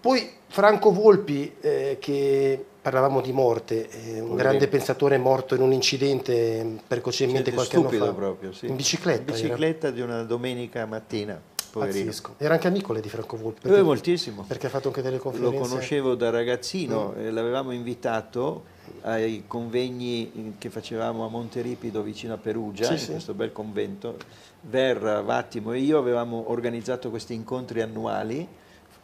[0.00, 5.72] Poi Franco Volpi, eh, che parlavamo di morte, eh, un grande pensatore morto in un
[5.72, 8.12] incidente precocemente qualche anno fa.
[8.12, 8.66] proprio, sì.
[8.66, 9.20] In bicicletta.
[9.20, 9.96] In bicicletta era.
[9.96, 11.40] di una domenica mattina.
[11.70, 12.04] Poverino.
[12.04, 12.34] Pazzesco.
[12.36, 13.60] Era anche amico lei di Franco Volpi.
[13.62, 14.44] Perché, moltissimo.
[14.46, 15.56] Perché ha fatto anche delle conferenze.
[15.56, 17.32] Lo conoscevo da ragazzino, mm.
[17.32, 18.64] l'avevamo invitato
[19.02, 23.10] ai convegni che facevamo a Monteripido vicino a Perugia, sì, in sì.
[23.10, 24.16] questo bel convento,
[24.60, 28.46] Verra, Vattimo e io avevamo organizzato questi incontri annuali,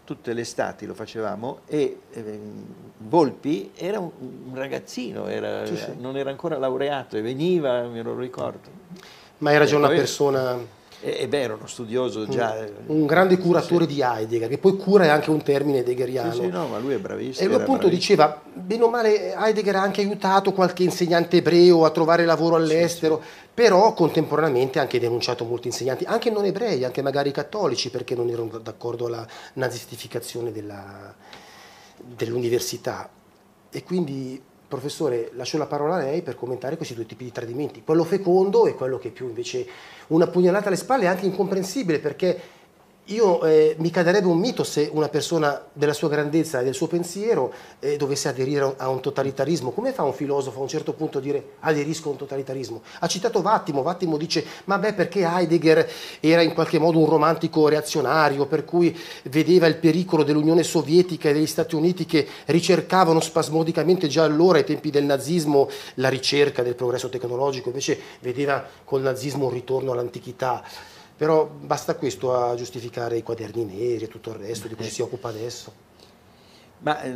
[0.05, 2.41] tutte le estati lo facevamo e eh,
[2.99, 4.11] Volpi era un,
[4.49, 8.70] un ragazzino, era, sì, non era ancora laureato e veniva, me lo ricordo.
[9.39, 12.66] Ma era già una persona è vero, uno studioso già...
[12.86, 13.96] Un, un grande curatore sì, sì.
[13.96, 16.32] di Heidegger, che poi cura è anche un termine heideggeriano.
[16.32, 17.44] Sì, sì, no, ma lui è bravissimo.
[17.44, 18.16] E lui appunto bravissimo.
[18.16, 23.22] diceva, bene o male Heidegger ha anche aiutato qualche insegnante ebreo a trovare lavoro all'estero,
[23.55, 28.28] però contemporaneamente ha anche denunciato molti insegnanti, anche non ebrei, anche magari cattolici, perché non
[28.28, 31.14] erano d'accordo alla nazistificazione della,
[31.96, 33.09] dell'università.
[33.70, 37.83] E quindi Professore, lascio la parola a lei per commentare questi due tipi di tradimenti,
[37.83, 39.66] quello fecondo e quello che più invece
[40.09, 42.39] una pugnalata alle spalle, è anche incomprensibile perché
[43.09, 46.88] io eh, mi caderebbe un mito se una persona della sua grandezza e del suo
[46.88, 49.70] pensiero eh, dovesse aderire a un totalitarismo.
[49.70, 52.82] Come fa un filosofo a un certo punto a dire aderisco a un totalitarismo?
[52.98, 55.88] Ha citato Vattimo, Vattimo dice ma beh perché Heidegger
[56.20, 61.32] era in qualche modo un romantico reazionario per cui vedeva il pericolo dell'Unione Sovietica e
[61.32, 66.74] degli Stati Uniti che ricercavano spasmodicamente già allora ai tempi del nazismo la ricerca del
[66.74, 70.62] progresso tecnologico, invece vedeva col nazismo un ritorno all'antichità.
[71.19, 75.03] Però basta questo a giustificare i quaderni neri e tutto il resto di cui si
[75.03, 75.87] occupa adesso.
[76.81, 77.12] Ma eh,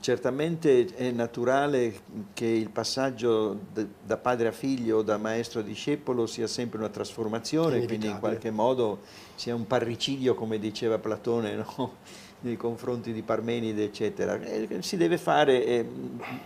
[0.00, 2.00] certamente è naturale
[2.34, 3.56] che il passaggio
[4.04, 8.50] da padre a figlio, da maestro a discepolo sia sempre una trasformazione, quindi in qualche
[8.50, 9.02] modo
[9.36, 11.94] sia un parricidio, come diceva Platone, no?
[12.40, 14.40] nei confronti di Parmenide, eccetera.
[14.40, 15.88] E si deve fare, eh,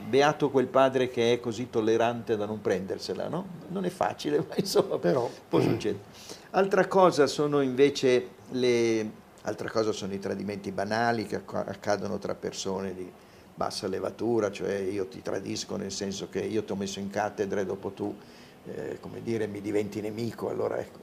[0.08, 3.46] beato quel padre che è così tollerante da non prendersela, no?
[3.68, 6.40] Non è facile, ma insomma Però, può succedere.
[6.54, 9.10] Altra cosa sono invece le,
[9.44, 13.10] altra cosa sono i tradimenti banali che accadono tra persone di
[13.54, 17.60] bassa levatura, cioè io ti tradisco nel senso che io ti ho messo in cattedra
[17.60, 18.14] e dopo tu,
[18.66, 20.98] eh, come dire, mi diventi nemico, allora ecco,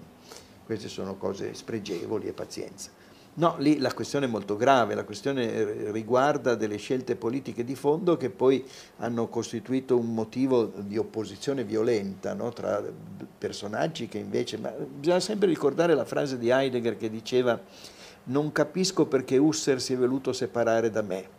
[0.66, 2.92] queste sono cose spregevoli e pazienza.
[3.40, 8.18] No, lì la questione è molto grave, la questione riguarda delle scelte politiche di fondo
[8.18, 8.66] che poi
[8.98, 12.52] hanno costituito un motivo di opposizione violenta no?
[12.52, 12.84] tra
[13.38, 14.58] personaggi che invece...
[14.58, 17.58] Ma bisogna sempre ricordare la frase di Heidegger che diceva
[18.26, 21.38] non capisco perché Husserl si è voluto separare da me.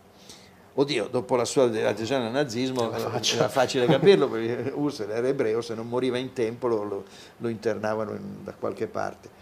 [0.72, 5.74] Oddio, dopo la sua adesione al nazismo era facile capirlo perché Husserl era ebreo, se
[5.74, 7.04] non moriva in tempo lo,
[7.36, 9.40] lo internavano in, da qualche parte.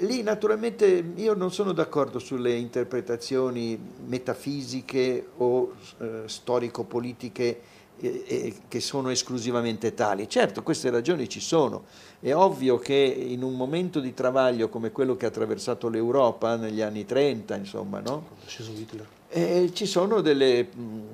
[0.00, 7.60] Lì naturalmente io non sono d'accordo sulle interpretazioni metafisiche o eh, storico-politiche
[8.00, 10.26] eh, eh, che sono esclusivamente tali.
[10.26, 11.84] Certo, queste ragioni ci sono.
[12.18, 16.80] È ovvio che in un momento di travaglio come quello che ha attraversato l'Europa negli
[16.80, 18.38] anni 30, insomma, no?
[19.32, 20.66] Eh, ci sono delle,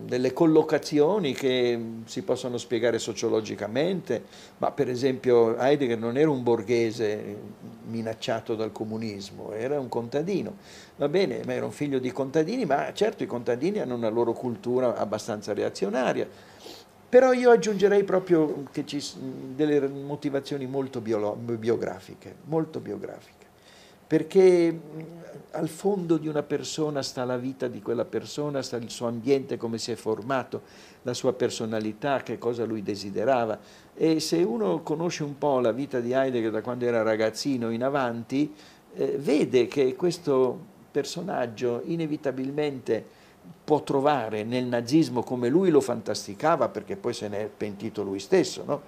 [0.07, 4.25] delle, collocazioni che si possono spiegare sociologicamente,
[4.57, 7.37] ma per esempio Heidegger non era un borghese
[7.89, 10.57] minacciato dal comunismo, era un contadino.
[10.97, 14.33] Va bene, ma era un figlio di contadini, ma certo i contadini hanno una loro
[14.33, 16.27] cultura abbastanza reazionaria.
[17.11, 19.05] Però io aggiungerei proprio ci
[19.55, 23.37] delle motivazioni molto biografiche, molto biografiche
[24.07, 24.79] perché
[25.57, 29.57] al fondo di una persona sta la vita di quella persona, sta il suo ambiente,
[29.57, 30.63] come si è formato,
[31.03, 33.59] la sua personalità, che cosa lui desiderava.
[33.95, 37.83] E se uno conosce un po' la vita di Heidegger da quando era ragazzino in
[37.83, 38.53] avanti,
[38.95, 40.59] eh, vede che questo
[40.91, 43.05] personaggio inevitabilmente
[43.65, 48.19] può trovare nel nazismo come lui lo fantasticava, perché poi se ne è pentito lui
[48.19, 48.83] stesso, no?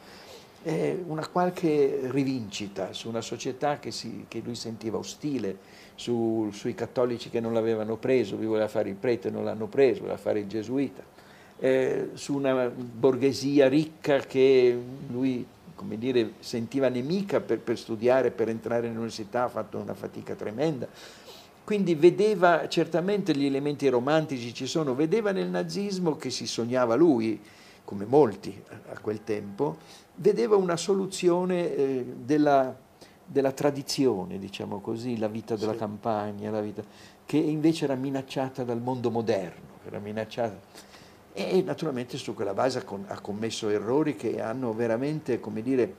[1.06, 5.56] Una qualche rivincita su una società che, si, che lui sentiva ostile,
[5.94, 10.00] su, sui cattolici che non l'avevano preso, lui voleva fare il prete, non l'hanno preso,
[10.00, 11.02] voleva fare il gesuita,
[11.58, 15.46] eh, su una borghesia ricca che lui
[15.78, 20.88] come dire, sentiva nemica per, per studiare, per entrare all'università, ha fatto una fatica tremenda.
[21.62, 27.40] Quindi vedeva, certamente gli elementi romantici ci sono, vedeva nel nazismo che si sognava lui,
[27.84, 28.60] come molti
[28.90, 29.76] a quel tempo,
[30.18, 32.76] vedeva una soluzione eh, della,
[33.24, 35.78] della, tradizione, diciamo così, la vita della sì.
[35.78, 36.82] campagna, la vita,
[37.24, 40.86] che invece era minacciata dal mondo moderno, era minacciata.
[41.32, 45.94] E naturalmente su quella base ha commesso errori che hanno veramente, come dire,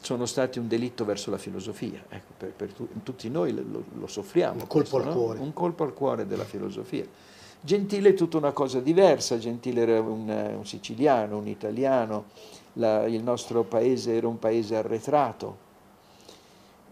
[0.00, 2.04] sono stati un delitto verso la filosofia.
[2.08, 4.60] Ecco, per, per tu, tutti noi lo, lo soffriamo.
[4.60, 5.12] Un colpo questo, al no?
[5.12, 5.38] cuore.
[5.40, 7.04] Un colpo al cuore della filosofia.
[7.60, 12.26] Gentile è tutta una cosa diversa, Gentile era un, un siciliano, un italiano,
[12.78, 15.66] la, il nostro paese era un paese arretrato,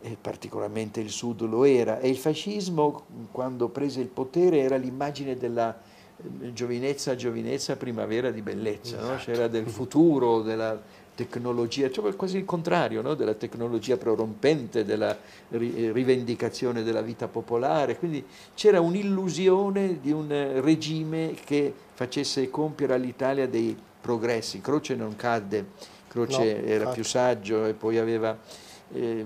[0.02, 5.36] e particolarmente il sud lo era, e il fascismo quando prese il potere era l'immagine
[5.36, 5.76] della,
[6.16, 9.12] eh, giovinezza, giovinezza, primavera di bellezza, esatto.
[9.12, 9.16] no?
[9.16, 10.80] c'era del futuro, della
[11.14, 13.14] tecnologia, cioè quasi il contrario no?
[13.14, 15.16] della tecnologia prorompente, della
[15.48, 18.22] rivendicazione della vita popolare, quindi
[18.54, 20.28] c'era un'illusione di un
[20.60, 24.60] regime che facesse compiere all'Italia dei progressi.
[24.60, 25.66] Croce non cadde,
[26.08, 26.94] Croce no, era infatti.
[26.94, 28.36] più saggio e poi aveva,
[28.92, 29.24] eh,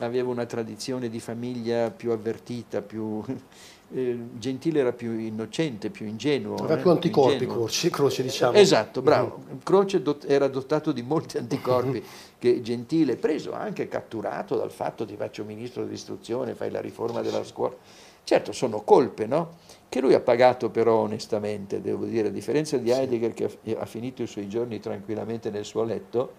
[0.00, 3.22] aveva una tradizione di famiglia più avvertita, più
[3.94, 6.56] eh, Gentile era più innocente, più ingenuo.
[6.56, 8.56] Aveva eh, più anticorpi Croce, Croce, diciamo.
[8.56, 9.44] Esatto, bravo.
[9.52, 9.58] Mm.
[9.62, 12.02] Croce dot, era dotato di molti anticorpi
[12.38, 17.44] che Gentile, preso anche catturato dal fatto ti faccio ministro dell'istruzione, fai la riforma della
[17.44, 17.76] scuola.
[18.24, 19.58] Certo, sono colpe, no?
[19.92, 24.22] Che lui ha pagato però onestamente, devo dire, a differenza di Heidegger che ha finito
[24.22, 26.32] i suoi giorni tranquillamente nel suo letto,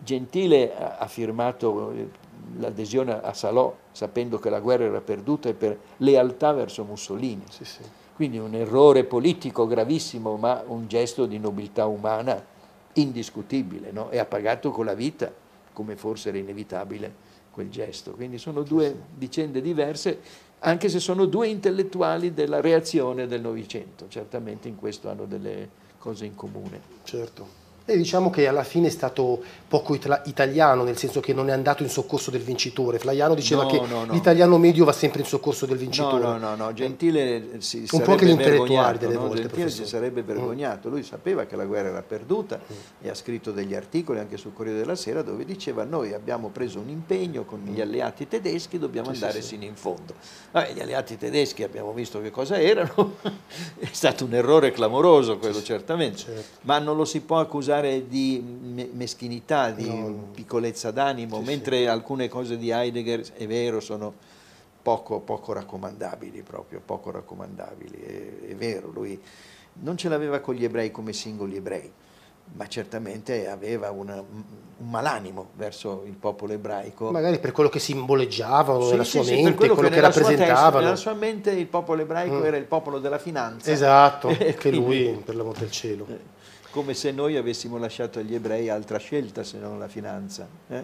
[0.00, 2.10] Gentile ha firmato eh,
[2.58, 7.44] l'adesione a Salò sapendo che la guerra era perduta e per lealtà verso Mussolini.
[7.48, 7.80] Sì, sì.
[8.14, 12.44] Quindi un errore politico gravissimo, ma un gesto di nobiltà umana
[12.92, 14.10] indiscutibile, no?
[14.10, 15.32] e ha pagato con la vita,
[15.72, 17.14] come forse era inevitabile
[17.50, 18.10] quel gesto.
[18.10, 20.20] Quindi sono due vicende diverse,
[20.66, 26.24] anche se sono due intellettuali della reazione del Novecento, certamente in questo hanno delle cose
[26.24, 26.80] in comune.
[27.04, 27.63] Certo.
[27.86, 31.82] E diciamo che alla fine è stato poco italiano, nel senso che non è andato
[31.82, 32.98] in soccorso del vincitore.
[32.98, 34.12] Flaiano diceva no, che no, no.
[34.12, 36.24] l'italiano medio va sempre in soccorso del vincitore.
[36.24, 39.40] No, no, no, Gentile si Un sarebbe po' anche l'intellettuale delle volte.
[39.42, 39.84] Gentile professore.
[39.84, 40.26] si sarebbe mm.
[40.26, 40.88] vergognato.
[40.88, 42.76] Lui sapeva che la guerra era perduta mm.
[43.02, 46.78] e ha scritto degli articoli anche sul Corriere della Sera dove diceva noi abbiamo preso
[46.78, 50.14] un impegno con gli alleati tedeschi, dobbiamo sì, andare sì, sino in fondo.
[50.52, 53.16] Vabbè, gli alleati tedeschi abbiamo visto che cosa erano,
[53.78, 56.58] è stato un errore clamoroso quello certamente, certo.
[56.62, 61.86] ma non lo si può accusare di meschinità, di no, piccolezza d'animo, sì, mentre sì.
[61.86, 64.12] alcune cose di Heidegger, è vero, sono
[64.82, 69.20] poco, poco raccomandabili proprio, poco raccomandabili, è, è vero, lui
[69.82, 71.90] non ce l'aveva con gli ebrei come singoli ebrei,
[72.52, 77.10] ma certamente aveva una, un malanimo verso il popolo ebraico.
[77.10, 80.84] Magari per quello che simboleggiavano sì, nella sua sì, mente, quello, quello che, che rappresentavano.
[80.84, 82.44] nella sua mente il popolo ebraico mm.
[82.44, 83.70] era il popolo della finanza.
[83.70, 86.06] Esatto, che lui, per l'amor del cielo.
[86.74, 90.48] Come se noi avessimo lasciato agli ebrei altra scelta se non la finanza.
[90.66, 90.82] Eh?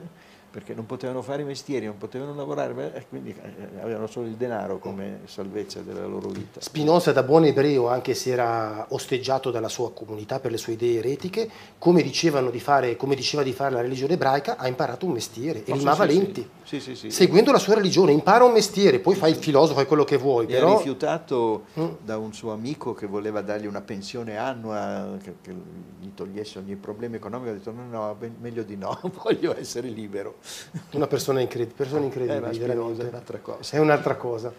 [0.50, 4.34] Perché non potevano fare i mestieri, non potevano lavorare, e quindi eh, avevano solo il
[4.34, 6.60] denaro come salvezza della loro vita.
[6.60, 10.98] Spinoza da buon ebreo, anche se era osteggiato dalla sua comunità per le sue idee
[10.98, 11.48] eretiche,
[11.78, 15.72] come, di fare, come diceva di fare la religione ebraica, ha imparato un mestiere, oh,
[15.72, 16.50] Elima sì, Valenti.
[16.64, 20.04] Sì, sì, seguendo la sua religione, impara un mestiere, poi fai il filosofo, fai quello
[20.04, 20.44] che vuoi.
[20.44, 20.74] E però...
[20.74, 21.88] ha rifiutato mm.
[22.02, 25.52] da un suo amico che voleva dargli una pensione annua, che, che
[26.00, 30.36] gli togliesse ogni problema economico, ha detto no, no, meglio di no, voglio essere libero.
[30.92, 33.02] Una persona, incredib persona incredibile, eh, veramente.
[33.02, 33.76] È un'altra cosa.
[33.76, 34.52] È un'altra cosa.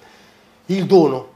[0.68, 1.30] Il dono,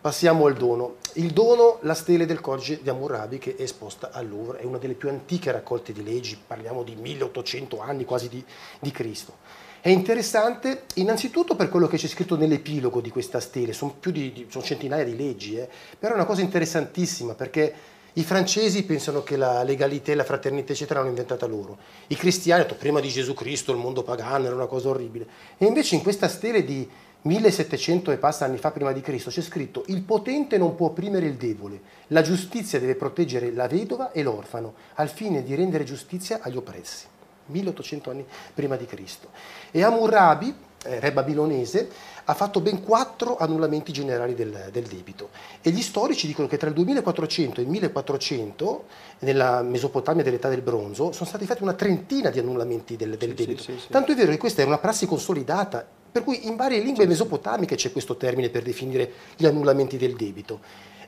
[0.00, 0.96] passiamo al dono.
[1.14, 4.78] Il dono, la stele del codice di Hammurabi che è esposta al Louvre, è una
[4.78, 8.44] delle più antiche raccolte di leggi, parliamo di 1800 anni quasi di,
[8.80, 9.34] di Cristo.
[9.82, 14.30] È interessante innanzitutto per quello che c'è scritto nell'epilogo di questa stele, sono, più di,
[14.30, 15.68] di, sono centinaia di leggi, eh?
[15.98, 17.74] però è una cosa interessantissima perché
[18.14, 21.78] i francesi pensano che la legalità, la fraternità, eccetera, l'hanno inventata loro.
[22.08, 25.26] I cristiani, detto, prima di Gesù Cristo, il mondo pagano era una cosa orribile.
[25.58, 26.88] E invece in questa stele di
[27.22, 31.26] 1700 e passa anni fa prima di Cristo c'è scritto il potente non può opprimere
[31.26, 36.40] il debole, la giustizia deve proteggere la vedova e l'orfano, al fine di rendere giustizia
[36.40, 37.06] agli oppressi.
[37.46, 39.28] 1800 anni prima di Cristo.
[39.70, 41.88] E Hammurabi, eh, re babilonese,
[42.24, 46.68] ha fatto ben quattro annullamenti generali del, del, debito e gli storici dicono che tra
[46.68, 48.84] il 2400 e il 1400
[49.20, 53.34] nella Mesopotamia dell'età del bronzo sono stati fatti una trentina di annullamenti del, del sì,
[53.34, 53.62] debito.
[53.62, 56.80] Sì, sì, Tanto è vero che questa è una prassi consolidata, per cui in varie
[56.80, 60.60] lingue mesopotamiche c'è questo termine per definire gli annullamenti del debito.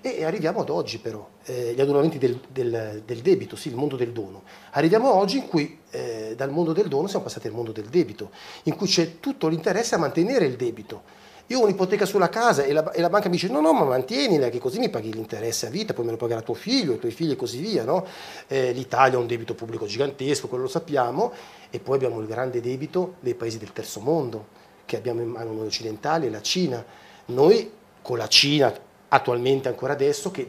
[0.05, 3.95] E arriviamo ad oggi però, eh, gli annullamenti del, del, del, debito, sì, il mondo
[3.95, 4.43] del dono.
[4.73, 8.31] Arriviamo oggi in cui eh, dal mondo del dono siamo passati al mondo del debito,
[8.65, 11.03] in cui c'è tutto l'interesse a mantenere il debito.
[11.47, 13.85] Io ho un'ipoteca sulla casa e la, e la, banca mi dice no, no, ma
[13.85, 16.99] mantienila che così mi paghi l'interesse a vita, poi me lo pagherà tuo figlio, i
[16.99, 17.85] tuoi figli e così via.
[17.85, 18.05] No?
[18.49, 21.33] Eh, L'Italia ha un debito pubblico gigantesco, quello lo sappiamo,
[21.71, 24.47] e poi abbiamo il grande debito dei paesi del terzo mondo,
[24.85, 26.85] che abbiamo in mano noi occidentali, la Cina.
[27.27, 27.71] Noi
[28.03, 28.73] con la Cina
[29.15, 30.47] attualmente ancora adesso che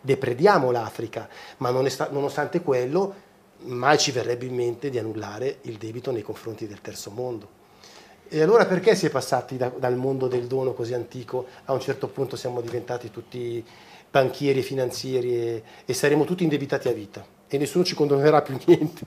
[0.00, 3.24] deprediamo l'Africa, ma nonostante quello
[3.64, 7.64] mai ci verrebbe in mente di annullare il debito nei confronti del terzo mondo.
[8.28, 11.80] E allora perché si è passati da, dal mondo del dono così antico a un
[11.80, 13.64] certo punto siamo diventati tutti
[14.10, 18.58] banchieri e finanzieri e, e saremo tutti indebitati a vita e nessuno ci condonerà più
[18.66, 19.02] niente?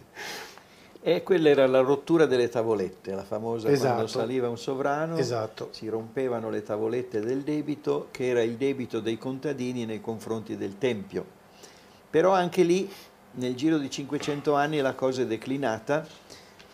[1.01, 3.93] E quella era la rottura delle tavolette, la famosa Esatto.
[3.93, 5.69] quando saliva un sovrano, Esatto.
[5.71, 10.77] si rompevano le tavolette del debito, che era il debito dei contadini nei confronti del
[10.77, 11.23] Tempio.
[12.09, 12.91] Però anche lì,
[13.35, 16.05] nel giro di 500 anni, la cosa è declinata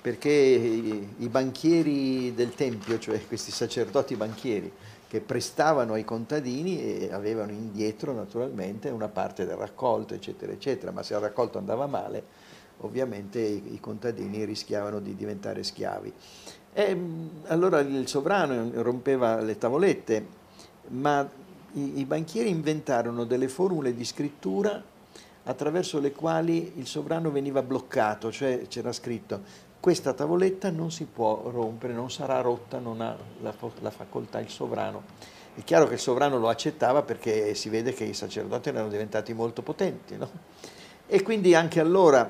[0.02, 4.72] perché i banchieri del Tempio, cioè questi sacerdoti banchieri,
[5.08, 11.04] che prestavano ai contadini e avevano indietro naturalmente una parte del raccolto, eccetera, eccetera, ma
[11.04, 12.35] se il raccolto andava male,
[12.80, 16.14] ovviamente i, contadini rischiavano di diventare schiavi.
[16.74, 20.28] E, mh, allora il sovrano rompeva le tavolette,
[20.90, 21.28] ma
[21.74, 24.82] i, i banchieri inventarono delle formule di scrittura
[25.48, 31.48] attraverso le quali il sovrano veniva bloccato, cioè c'era scritto questa tavoletta non si può
[31.52, 35.04] rompere, non sarà rotta, non ha la, la facoltà il sovrano.
[35.54, 39.32] È chiaro che il sovrano lo accettava perché si vede che i sacerdoti erano diventati
[39.34, 40.28] molto potenti, no?
[41.06, 42.28] E quindi anche allora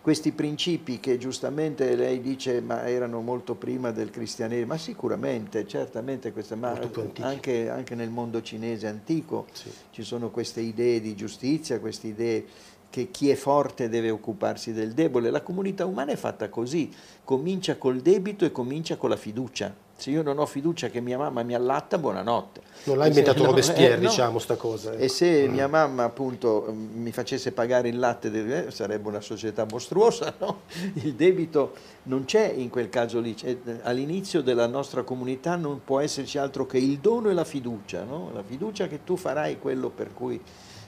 [0.00, 6.32] questi principi che giustamente lei dice ma erano molto prima del cristianesimo, ma sicuramente, certamente,
[6.32, 6.78] queste, ma
[7.20, 9.70] anche, anche nel mondo cinese antico Sì.
[9.90, 12.46] ci sono queste idee di giustizia, queste idee
[12.88, 15.30] che chi è forte deve occuparsi del debole.
[15.30, 16.90] La comunità umana è fatta così,
[17.22, 19.72] comincia col debito e comincia con la fiducia.
[20.00, 22.62] Se io non ho fiducia che mia mamma mi allatta, buonanotte.
[22.84, 24.92] Non l'ha E inventato no, Robespierre, eh, diciamo, sta cosa.
[24.92, 25.12] E ecco.
[25.12, 29.66] se mia mamma appunto mm, mi facesse pagare il latte, del- eh, sarebbe una società
[29.70, 30.62] mostruosa, no?
[30.94, 31.74] Il debito
[32.04, 33.34] non c'è in quel caso lì.
[33.34, 38.02] C'è- all'inizio della nostra comunità non può esserci altro che il dono e la fiducia,
[38.04, 38.30] no?
[38.32, 40.40] La fiducia che tu farai quello per cui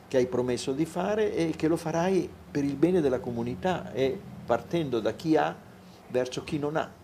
[0.08, 4.18] che hai promesso di fare e che lo farai per il bene della comunità e
[4.46, 5.54] partendo da chi ha
[6.08, 7.00] verso chi non ha.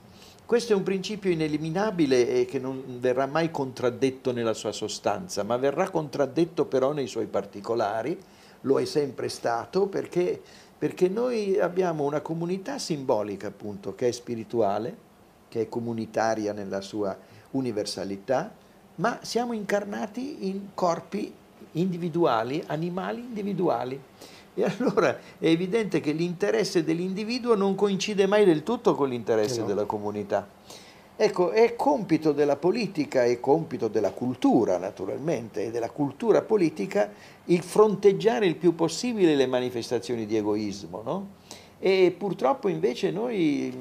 [0.48, 5.58] Questo è un principio ineliminabile e che non verrà mai contraddetto nella sua sostanza, ma
[5.58, 8.18] verrà contraddetto però nei suoi particolari,
[8.62, 10.40] lo è sempre stato perché,
[10.78, 14.96] perché noi abbiamo una comunità simbolica appunto che è spirituale,
[15.48, 17.14] che è comunitaria nella sua
[17.50, 18.50] universalità,
[18.94, 21.30] ma siamo incarnati in corpi
[21.72, 24.00] individuali, animali individuali.
[24.58, 29.66] E allora è evidente che l'interesse dell'individuo non coincide mai del tutto con l'interesse no.
[29.66, 30.48] della comunità.
[31.16, 37.12] Ecco, è compito della politica e compito della cultura, naturalmente, e della cultura politica
[37.46, 41.28] il fronteggiare il più possibile le manifestazioni di egoismo, no?
[41.78, 43.72] E purtroppo invece noi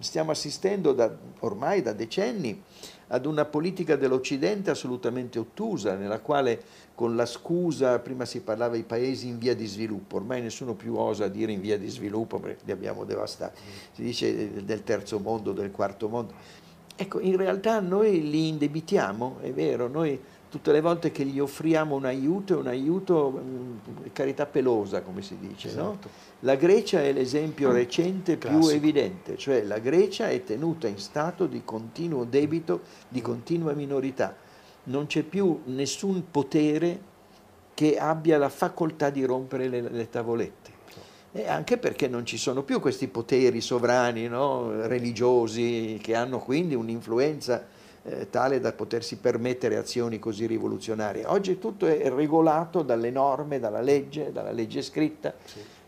[0.00, 2.60] stiamo assistendo da, ormai da decenni
[3.08, 6.62] ad una politica dell'Occidente assolutamente ottusa, nella quale
[6.94, 10.96] con la scusa, prima si parlava di paesi in via di sviluppo, ormai nessuno più
[10.96, 13.60] osa dire in via di sviluppo perché li abbiamo devastati,
[13.92, 16.32] si dice del terzo mondo, del quarto mondo.
[16.96, 21.96] Ecco, in realtà noi li indebitiamo, è vero, noi tutte le volte che gli offriamo
[21.96, 25.90] un aiuto, è un aiuto mh, carità pelosa, come si dice, no?
[25.90, 26.08] Esatto.
[26.40, 28.72] La Grecia è l'esempio recente più Classico.
[28.72, 34.36] evidente, cioè la Grecia è tenuta in stato di continuo debito, di continua minorità.
[34.84, 37.12] Non c'è più nessun potere
[37.74, 40.72] che abbia la facoltà di rompere le, le tavolette.
[41.32, 44.86] E anche perché non ci sono più questi poteri sovrani, no?
[44.86, 47.66] religiosi, che hanno quindi un'influenza
[48.04, 51.24] eh, tale da potersi permettere azioni così rivoluzionarie.
[51.26, 55.34] Oggi tutto è regolato dalle norme, dalla legge, dalla legge scritta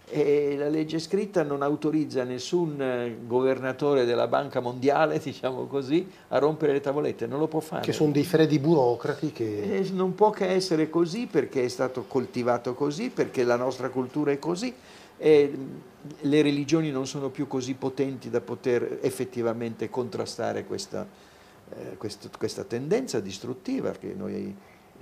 [0.09, 6.39] e la legge scritta non autorizza nessun eh, governatore della Banca Mondiale, diciamo così, a
[6.39, 7.83] rompere le tavolette, non lo può fare.
[7.83, 9.79] Che sono dei freddi burocrati che...
[9.79, 14.31] Eh, non può che essere così perché è stato coltivato così, perché la nostra cultura
[14.31, 14.73] è così
[15.19, 15.81] e mh,
[16.29, 21.05] le religioni non sono più così potenti da poter effettivamente contrastare questa,
[21.75, 24.55] eh, questo- questa tendenza distruttiva che noi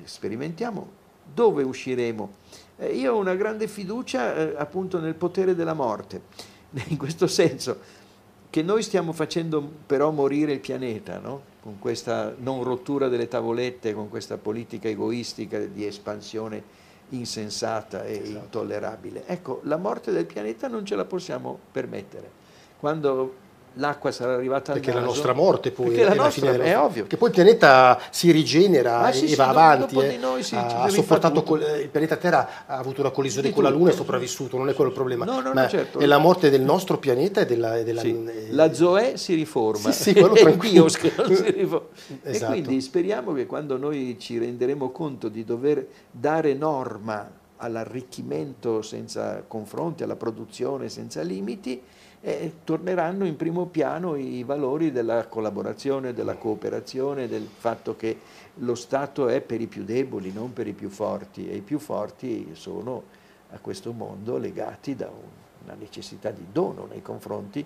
[0.02, 1.02] sperimentiamo.
[1.32, 2.32] Dove usciremo?
[2.78, 6.22] Eh, io ho una grande fiducia eh, appunto nel potere della morte,
[6.88, 8.02] in questo senso
[8.50, 11.42] che noi stiamo facendo però morire il pianeta, no?
[11.60, 16.62] con questa non rottura delle tavolette, con questa politica egoistica di espansione
[17.08, 18.44] insensata e Esatto.
[18.44, 19.24] intollerabile.
[19.26, 22.30] Ecco, la morte del pianeta non ce la possiamo permettere.
[22.78, 23.34] Quando
[23.74, 26.40] l'acqua sarà arrivata al Perché la naso- nostra morte poi perché la è la nostra-
[26.40, 27.06] fine della è nostra- ovvio.
[27.06, 29.98] Che poi il pianeta si rigenera Ah, e, sì, e sì, va avanti.
[29.98, 30.16] eh.
[30.16, 33.90] noi ci ha sopportato col- il pianeta Terra ha avuto una collisione con la Luna
[33.90, 35.24] e è sopravvissuto, non è quello il problema.
[35.24, 35.98] No, no, no, certo.
[35.98, 37.76] è la morte del nostro pianeta e della...
[37.76, 40.88] e della- Sì, eh, La Zoe si riforma, Sì, sì, quello tranquillo.
[40.88, 41.00] Si
[41.50, 41.86] riforma.
[42.22, 42.52] Esatto.
[42.52, 49.42] E quindi speriamo che quando noi ci renderemo conto di dover dare norma all'arricchimento senza
[49.46, 51.80] confronti, alla produzione senza limiti,
[52.26, 58.18] eh, torneranno in primo piano i valori della collaborazione, della cooperazione, del fatto che
[58.56, 61.78] lo Stato è per i più deboli, non per i più forti, e i più
[61.78, 63.02] forti sono
[63.50, 67.64] a questo mondo legati da un- una necessità di dono nei confronti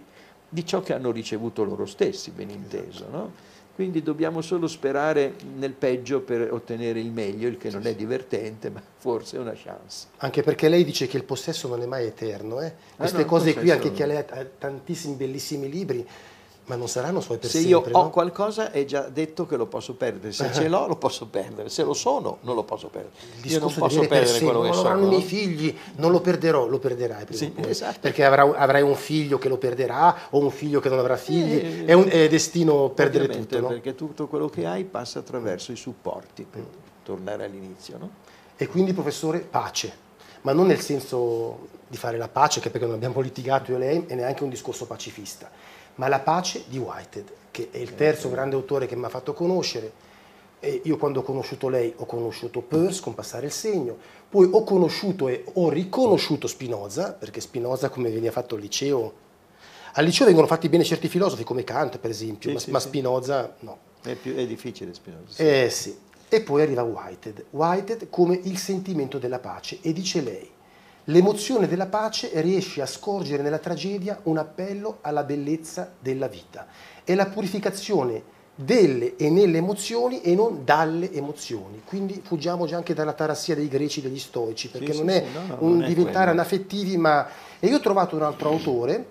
[0.48, 3.06] di ciò che hanno ricevuto loro stessi, ben inteso.
[3.11, 3.32] No?
[3.79, 8.70] Quindi dobbiamo solo sperare nel peggio per ottenere il meglio, il che non è divertente,
[8.70, 10.09] ma forse è una chance.
[10.16, 12.61] Anche perché lei dice che il possesso non è mai eterno.
[12.61, 12.72] Eh?
[12.97, 14.24] Queste ah, no, cose qui, anche che lei ha
[14.59, 16.05] tantissimi bellissimi libri,
[16.69, 17.83] ma non saranno suoi per se sempre.
[17.83, 20.97] Se io ho qualcosa è già detto che lo posso perdere, se ce l'ho lo
[20.97, 23.14] posso perdere, se lo sono non lo posso perdere.
[23.43, 24.95] Il io non posso perdere per quello che sono.
[24.95, 27.99] Non i miei figli, non lo perderò, lo perderai sì, esatto.
[28.01, 31.55] Perché avrà, avrai un figlio che lo perderà o un figlio che non avrà figli,
[31.55, 33.61] eh, è, un, è, destino perdere tutto.
[33.61, 33.69] No?
[33.69, 36.64] Perché tutto quello che hai passa attraverso i supporti, per
[37.03, 37.97] tornare all'inizio.
[37.99, 38.11] No?
[38.57, 40.07] E quindi professore, pace
[40.43, 43.81] ma non nel senso di fare la pace, che perché non abbiamo litigato io e
[43.81, 45.51] lei, e neanche un discorso pacifista,
[45.99, 49.32] ma La pace di Whitehead, che è il terzo grande autore che mi ha fatto
[49.32, 50.07] conoscere.
[50.61, 53.96] E io quando ho conosciuto lei ho conosciuto Peirce con passare il segno,
[54.28, 59.12] poi ho conosciuto e ho riconosciuto Spinoza, perché Spinoza come veniva fatto al liceo,
[59.92, 62.80] al liceo vengono fatti bene certi filosofi come Kant per esempio, sì, ma, sì, ma,
[62.80, 63.78] Spinoza no.
[64.03, 65.34] È, più, è difficile Spinoza.
[65.34, 65.42] Sì.
[65.42, 65.99] Eh sì.
[66.28, 70.51] E poi arriva Whitehead, Whitehead come il sentimento della pace e dice lei,
[71.11, 76.66] L'emozione della pace riesce a scorgere nella tragedia un appello alla bellezza della vita.
[77.02, 81.80] È la purificazione delle e nelle emozioni e non dalle emozioni.
[81.86, 85.24] Quindi fuggiamo già anche dalla tarassia dei greci, degli stoici, perché sì, non sì, è
[85.24, 87.26] sì, no, no, un non diventare è anaffettivi, ma...
[87.59, 89.06] E io ho trovato un altro autore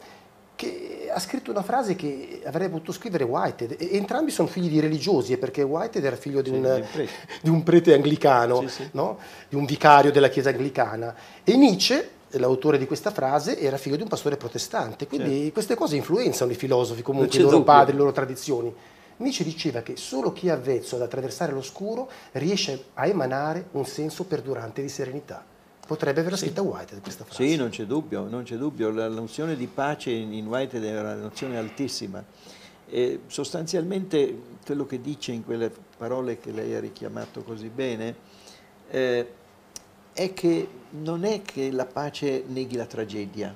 [0.55, 3.76] che ha scritto una frase che avrei potuto scrivere Whitehead.
[3.80, 6.86] E entrambi sono figli di religiosi, perché Whitehead era figlio di, un,
[7.41, 8.89] di un, prete anglicano, sì, sì.
[8.91, 9.18] No?
[9.49, 11.16] di un vicario della chiesa anglicana.
[11.43, 15.08] E Nietzsche, l'autore di questa frase, era figlio di un pastore protestante.
[15.08, 15.53] Quindi certo.
[15.53, 17.74] queste cose influenzano i filosofi, comunque i loro dubbio.
[17.74, 18.74] padri, le loro tradizioni.
[19.18, 24.26] Nietzsche diceva che solo chi è avvezzo ad attraversare l'oscuro riesce a emanare un senso
[24.26, 25.43] perdurante di serenità.
[25.88, 26.67] Potrebbe aver scritta sì.
[26.67, 27.47] Whitehead questa frase.
[27.47, 28.91] Sì, non c'è dubbio, non c'è dubbio.
[28.91, 32.21] La nozione di pace in Whitehead è una nozione altissima.
[32.89, 38.15] E sostanzialmente quello che dice in quelle parole che lei ha richiamato così bene
[38.89, 39.27] eh,
[40.11, 43.53] è che non è che la pace neghi la tragedia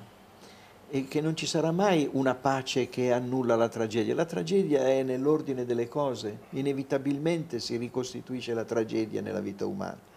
[0.88, 4.14] e che non ci sarà mai una pace che annulla la tragedia.
[4.14, 10.11] La tragedia è nell'ordine delle cose, inevitabilmente si ricostituisce la tragedia nella vita umana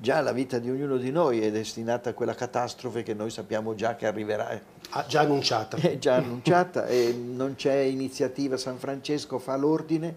[0.00, 3.74] già la vita di ognuno di noi è destinata a quella catastrofe che noi sappiamo
[3.74, 4.58] già che arriverà.
[4.90, 5.76] Ah, già annunciata.
[5.76, 10.14] È già annunciata e non c'è iniziativa, San Francesco fa l'ordine,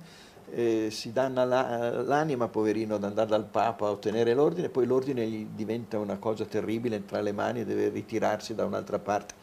[0.51, 5.47] eh, si danna l'anima, poverino, ad andare dal Papa a ottenere l'ordine, poi l'ordine gli
[5.53, 9.33] diventa una cosa terribile tra le mani e deve ritirarsi da un'altra parte.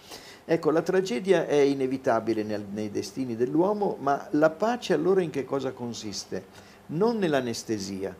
[0.45, 5.45] Ecco, la tragedia è inevitabile nel, nei destini dell'uomo, ma la pace allora in che
[5.45, 6.77] cosa consiste?
[6.87, 8.17] Non nell'anestesia,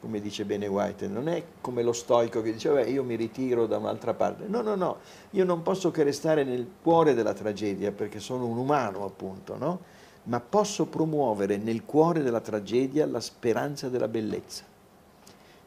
[0.00, 3.76] come dice bene White, non è come lo stoico che dice io mi ritiro da
[3.76, 4.46] un'altra parte.
[4.46, 4.98] No, no, no,
[5.30, 9.80] io non posso che restare nel cuore della tragedia perché sono un umano appunto, no?
[10.24, 14.64] Ma posso promuovere nel cuore della tragedia la speranza della bellezza.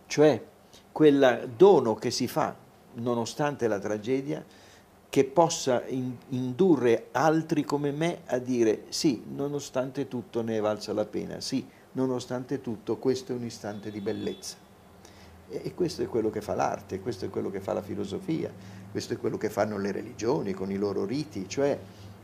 [0.07, 0.43] Cioè
[0.91, 2.55] quel dono che si fa
[2.95, 4.43] nonostante la tragedia
[5.09, 10.91] che possa in, indurre altri come me a dire sì, nonostante tutto ne è valsa
[10.91, 11.63] la pena, sì,
[11.93, 14.57] nonostante tutto questo è un istante di bellezza.
[15.49, 18.51] E questo è quello che fa l'arte, questo è quello che fa la filosofia,
[18.91, 21.77] questo è quello che fanno le religioni con i loro riti, cioè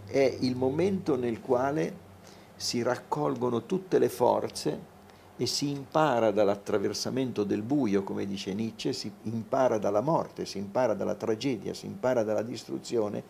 [0.05, 2.07] è il momento nel quale
[2.55, 4.97] si raccolgono tutte le forze
[5.37, 10.93] e si impara dall'attraversamento del buio, come dice Nietzsche, si impara dalla morte, si impara
[10.93, 13.23] dalla tragedia, si impara dalla distruzione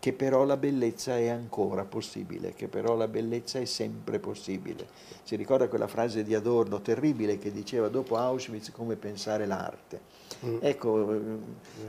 [0.00, 4.86] che però la bellezza è ancora possibile, che però la bellezza è sempre possibile.
[5.24, 10.00] Si ricorda quella frase di Adorno terribile che diceva dopo Auschwitz come pensare l'arte.
[10.44, 10.58] Mm.
[10.60, 11.18] Ecco, eh,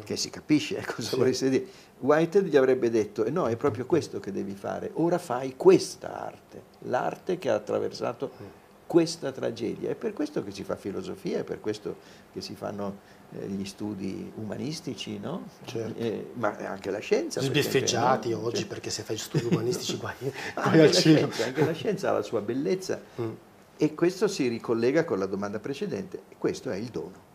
[0.03, 1.15] che si capisce eh, cosa sì.
[1.17, 1.65] vorreste dire.
[1.99, 6.25] Whitehead gli avrebbe detto, eh no, è proprio questo che devi fare, ora fai questa
[6.25, 8.45] arte, l'arte che ha attraversato mm.
[8.89, 9.91] Questa tragedia.
[9.91, 11.95] È per questo che si fa filosofia, è per questo
[12.33, 12.97] che si fanno
[13.33, 15.43] eh, gli studi umanistici, no?
[15.63, 15.99] certo.
[15.99, 17.39] eh, ma anche la scienza.
[17.39, 18.43] Sbieffeggiati no?
[18.43, 18.67] oggi cioè...
[18.67, 20.15] perché se fai studi umanistici guai,
[20.55, 21.17] guai al cielo.
[21.29, 23.31] Scienza, anche la scienza ha la sua bellezza mm.
[23.77, 26.23] e questo si ricollega con la domanda precedente.
[26.39, 27.27] Questo è il dono.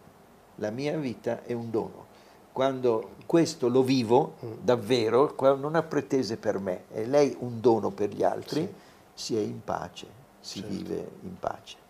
[0.56, 2.06] La mia vita è un dono.
[2.50, 4.52] Quando questo lo vivo mm.
[4.60, 8.72] davvero, non ha pretese per me, è lei un dono per gli altri, sì.
[9.14, 10.74] si è in pace, si certo.
[10.74, 11.82] vive in pace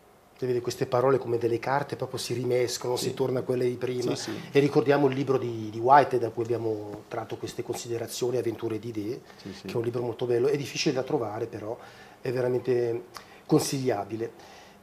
[0.46, 3.08] vede queste parole come delle carte, proprio si rimescono, sì.
[3.08, 4.14] si torna a quelle di prima.
[4.14, 4.40] Sì, sì.
[4.52, 8.88] E ricordiamo il libro di, di White da cui abbiamo tratto queste considerazioni, Avventure di
[8.88, 11.76] idee, che è un libro molto bello, è difficile da trovare però,
[12.20, 13.04] è veramente
[13.46, 14.32] consigliabile.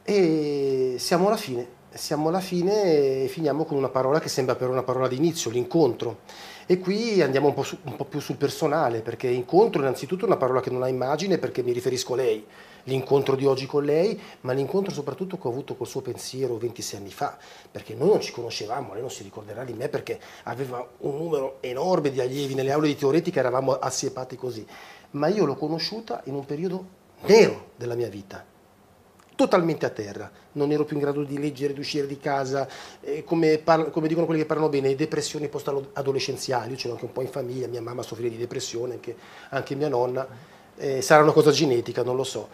[0.02, 4.68] E siamo alla fine siamo alla fine e finiamo con una parola che sembra per
[4.68, 6.20] una parola d'inizio, l'incontro.
[6.66, 10.26] E qui andiamo un po, su, un po' più sul personale, perché incontro innanzitutto è
[10.26, 12.46] una parola che non ha immagine perché mi riferisco a lei,
[12.84, 17.00] l'incontro di oggi con lei, ma l'incontro soprattutto che ho avuto col suo pensiero 26
[17.00, 17.36] anni fa,
[17.70, 21.58] perché noi non ci conoscevamo, lei non si ricorderà di me perché aveva un numero
[21.60, 24.64] enorme di allievi nelle aule di teoretica, eravamo assiepati così,
[25.10, 28.44] ma io l'ho conosciuta in un periodo nero della mia vita,
[29.34, 32.68] totalmente a terra, non ero più in grado di leggere, di uscire di casa,
[33.00, 37.12] eh, come, parla, come, dicono quelli che parlano bene, depressioni post-adolescenziali, io c'ero anche un
[37.12, 39.16] po' in famiglia, mia mamma soffriva di depressione, anche,
[39.50, 40.26] anche mia nonna,
[40.76, 42.48] eh, sarà una cosa genetica, non lo so.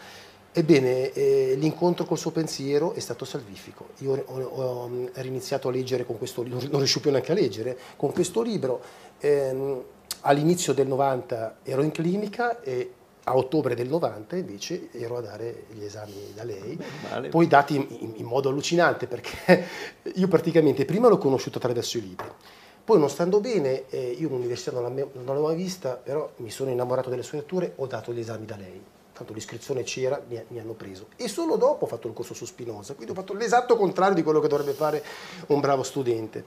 [0.51, 3.91] Ebbene, eh, l'incontro col suo pensiero è stato salvifico.
[3.99, 7.35] Io ho, ho, ho riniziato a leggere con questo libro, non riuscivo più neanche a
[7.35, 8.81] leggere, con questo libro.
[9.21, 9.83] Ehm,
[10.23, 12.93] all'inizio del 90 ero in clinica e
[13.29, 16.79] a ottobre del 90 invece ero a dare gli esami da lei,
[17.21, 19.65] Beh, poi dati in, in, modo allucinante perché
[20.15, 22.27] io praticamente prima l'ho conosciuto attraverso i libri,
[22.89, 26.71] poi non stando bene, eh, io l'università non, non l'avevo mai vista, però mi sono
[26.71, 30.59] innamorato delle sue letture, ho dato gli esami da lei, tanto l'iscrizione c'era, mi, mi,
[30.59, 31.09] hanno preso.
[31.17, 34.23] E solo dopo ho fatto il corso su Spinoza, quindi ho fatto l'esatto contrario di
[34.23, 35.05] quello che dovrebbe fare
[35.49, 36.45] un bravo studente.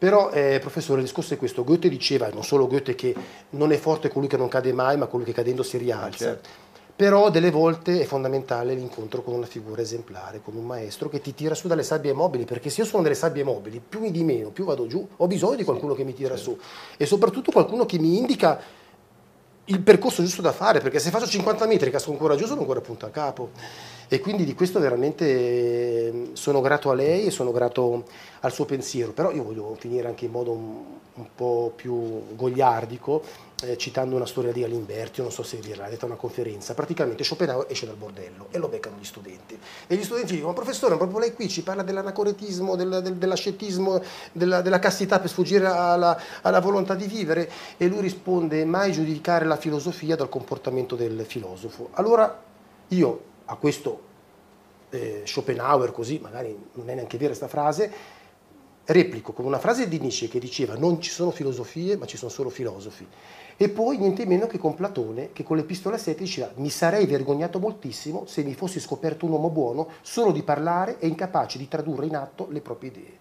[0.00, 1.62] Però, eh, professore, il discorso è questo.
[1.62, 3.14] Goethe diceva, e non solo Goethe, che
[3.50, 6.24] non è forte colui che non cade mai, ma colui che cadendo si rialza.
[6.24, 6.48] Certo.
[6.96, 11.34] Però delle volte è fondamentale l'incontro con una figura esemplare, con un maestro che ti
[11.34, 14.24] tira su dalle sabbie mobili, perché se io sono delle sabbie mobili, più mi di
[14.24, 16.58] meno, più vado giù, ho bisogno di qualcuno che mi tira su
[16.96, 18.58] e soprattutto qualcuno che mi indica
[19.70, 22.80] il percorso giusto da fare, perché se faccio 50 metri casco ancora giù sono ancora
[22.80, 23.50] punto a capo.
[24.08, 28.04] E quindi di questo veramente ehm, sono grato a lei e sono grato
[28.40, 30.74] al suo pensiero, però io voglio finire anche in modo un,
[31.14, 33.22] un po' più gogliardico,
[33.62, 37.24] eh, citando una storia di Alimberti, non so se vi l'ha detta una conferenza, praticamente
[37.24, 39.58] Schopenhauer esce dal bordello e lo beccano gli studenti.
[39.86, 44.02] E gli studenti dicono, professore, proprio lei qui ci parla dell'anacoretismo, del, del, dell'ascetismo,
[44.32, 49.44] della, della, castità per sfuggire alla, alla volontà di vivere, e lui risponde, mai giudicare
[49.44, 51.88] la filosofia dal comportamento del filosofo.
[51.92, 52.42] Allora
[52.88, 54.08] io a questo
[54.90, 58.18] eh, Schopenhauer, così magari non è neanche vera questa frase,
[58.86, 62.30] replico con una frase di Nietzsche che diceva non ci sono filosofie ma ci sono
[62.30, 63.06] solo filosofi.
[63.62, 67.58] E poi niente meno che con Platone che con l'Epistola 7 diceva mi sarei vergognato
[67.58, 72.06] moltissimo se mi fossi scoperto un uomo buono solo di parlare e incapace di tradurre
[72.06, 73.18] in atto le proprie idee.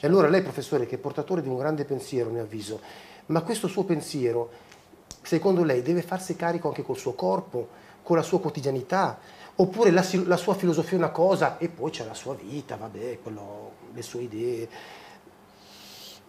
[0.00, 2.80] E allora lei professore che è portatore di un grande pensiero, mi avviso,
[3.26, 4.50] ma questo suo pensiero
[5.22, 7.68] secondo lei deve farsi carico anche col suo corpo,
[8.02, 9.20] con la sua quotidianità,
[9.54, 13.20] oppure la, la, sua filosofia è una cosa e poi c'è la sua vita, vabbè,
[13.22, 14.68] quello, le sue idee.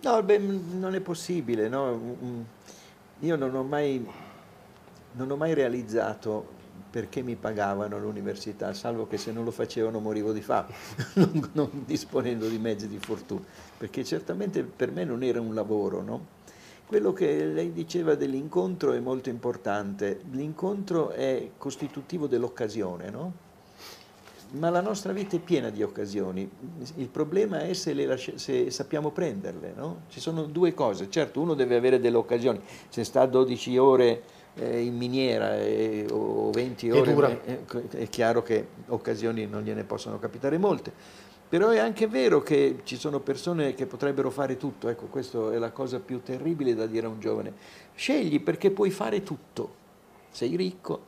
[0.02, 2.56] No, beh, non è possibile, no?
[3.22, 4.06] Io non ho mai,
[5.14, 6.56] non ho mai realizzato
[6.90, 10.74] perché mi pagavano all'università, salvo che se non lo facevano morivo di fame,
[11.16, 13.44] non, non, disponendo di mezzi di fortuna,
[13.78, 16.36] perché certamente per me non era un lavoro, no?
[16.86, 20.22] Quello che lei diceva dell'incontro è molto importante.
[20.32, 23.34] L'incontro è costitutivo dell'occasione, no?
[24.52, 26.50] Ma la nostra vita è piena di occasioni.
[26.96, 30.02] Il problema è se, lascia, se sappiamo prenderle, no?
[30.08, 31.10] Ci sono due cose.
[31.10, 32.62] Certo, uno deve avere delle occasioni.
[32.88, 34.24] Se sta 12 ore
[34.56, 37.60] eh, in miniera eh, o 20 ore, è,
[37.98, 42.98] è chiaro che occasioni non gliene possono capitare molte però è anche vero che ci
[42.98, 47.06] sono persone che potrebbero fare tutto, ecco questa è la cosa più terribile da dire
[47.06, 47.54] a un giovane.
[47.96, 49.76] Scegli perché puoi fare tutto,
[50.30, 51.06] sei ricco,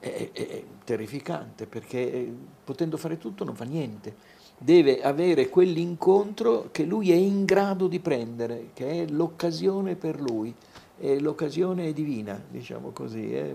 [0.00, 2.34] è, è terrificante perché eh,
[2.64, 4.38] potendo fare tutto non fa niente.
[4.58, 10.54] Deve avere quell'incontro che lui è in grado di prendere, che è l'occasione per lui,
[10.98, 13.54] è l'occasione divina, diciamo così, è,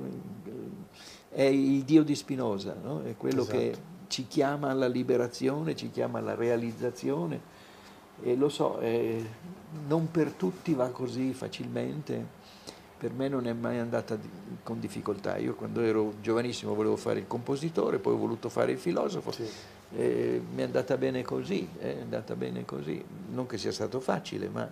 [1.29, 3.03] è il Dio di Spinoza, no?
[3.03, 3.57] è quello esatto.
[3.57, 3.75] che
[4.07, 7.53] ci chiama alla liberazione, ci chiama alla realizzazione
[8.21, 9.23] e lo so, eh,
[9.87, 12.34] non per tutti va così facilmente,
[12.97, 14.17] per me non è mai andata
[14.63, 15.37] con difficoltà.
[15.37, 19.47] Io quando ero giovanissimo volevo fare il compositore, poi ho voluto fare il filosofo, sì.
[19.95, 24.49] eh, mi è andata bene così, è andata bene così, non che sia stato facile,
[24.49, 24.69] ma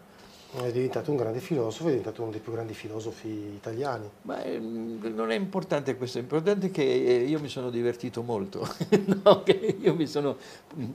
[0.62, 4.08] è diventato un grande filosofo, è diventato uno dei più grandi filosofi italiani.
[4.22, 8.68] Ma eh, non è importante questo, è importante che eh, io mi sono divertito molto,
[9.24, 9.44] no,
[9.80, 10.38] io mi sono,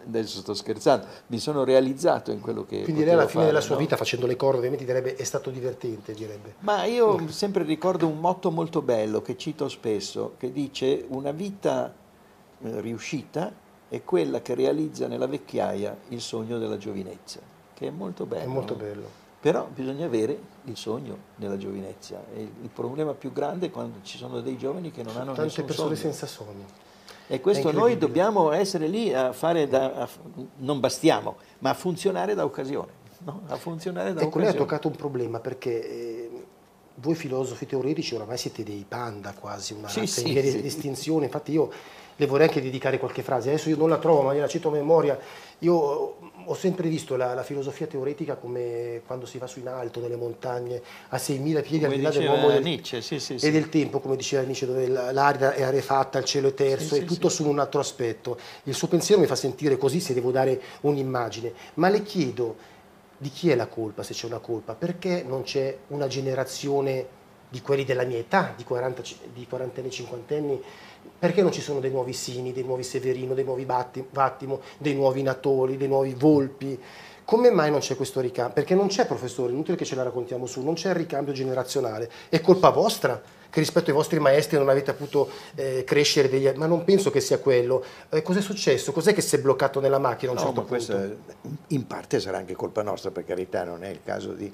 [0.07, 3.61] adesso sto scherzando, mi sono realizzato in quello che Quindi lei alla fine fare, della
[3.61, 3.81] sua no?
[3.81, 6.55] vita facendo le corde ovviamente direbbe è stato divertente, direbbe.
[6.61, 11.93] Ma io sempre ricordo un motto molto bello che cito spesso, che dice una vita
[12.63, 13.53] eh, riuscita
[13.89, 17.41] è quella che realizza nella vecchiaia il sogno della giovinezza,
[17.75, 18.43] che è molto bello.
[18.43, 19.27] È molto bello.
[19.41, 22.21] Però bisogna avere il sogno nella giovinezza.
[22.35, 25.43] E il problema più grande è quando ci sono dei giovani che non hanno Tante
[25.43, 26.13] nessun persone sogno.
[26.13, 26.87] senza sogno.
[27.29, 30.09] E questo noi dobbiamo essere lì a fare da, a,
[30.57, 33.07] non bastiamo, ma a funzionare da occasione.
[33.19, 33.43] No?
[33.49, 34.47] A funzionare da ecco, occasione.
[34.47, 36.47] lei ha toccato un problema perché eh,
[36.97, 40.61] voi filosofi teoretici oramai siete dei panda quasi, una sì, razza sì, in via sì.
[40.61, 41.71] di estinzione, infatti io
[42.21, 44.73] le vorrei anche dedicare qualche frase, adesso io non la trovo ma gliela cito a
[44.73, 45.17] memoria,
[45.61, 50.01] io ho sempre visto la, la, filosofia teoretica come quando si va su in alto
[50.01, 53.51] nelle montagne a 6.000 piedi come al di là dell'uomo del, Nietzsche, sì, sì, e
[53.53, 57.29] del tempo, come diceva Nietzsche, dove l'aria è arefatta, il cielo è terzo, è tutto
[57.29, 58.37] su un altro aspetto.
[58.65, 62.57] Il suo pensiero mi fa sentire così se devo dare un'immagine, ma le chiedo
[63.17, 67.17] di chi è la colpa, se c'è una colpa, perché non c'è una generazione
[67.49, 69.03] di quelli della mia età, di, 40,
[69.33, 70.63] di quarantenni, cinquantenni,
[71.19, 75.23] perché non ci sono dei nuovi Sini, dei nuovi Severino, dei nuovi Vattimo, dei nuovi
[75.23, 76.81] Natoli, dei nuovi Volpi?
[77.25, 78.55] Come mai non c'è questo ricambio?
[78.55, 82.11] Perché non c'è, professore, inutile che ce la raccontiamo su, non c'è il ricambio generazionale.
[82.31, 86.51] È colpa vostra che rispetto ai vostri maestri non avete potuto eh, crescere degli...
[86.57, 87.85] Ma non penso che sia quello.
[88.09, 88.93] Eh, cos'è successo?
[88.93, 90.97] Cos'è che si è bloccato nella macchina a un no, certo ma punto?
[90.97, 91.17] Questa,
[91.69, 94.51] in parte sarà anche colpa nostra, per carità, non è il caso di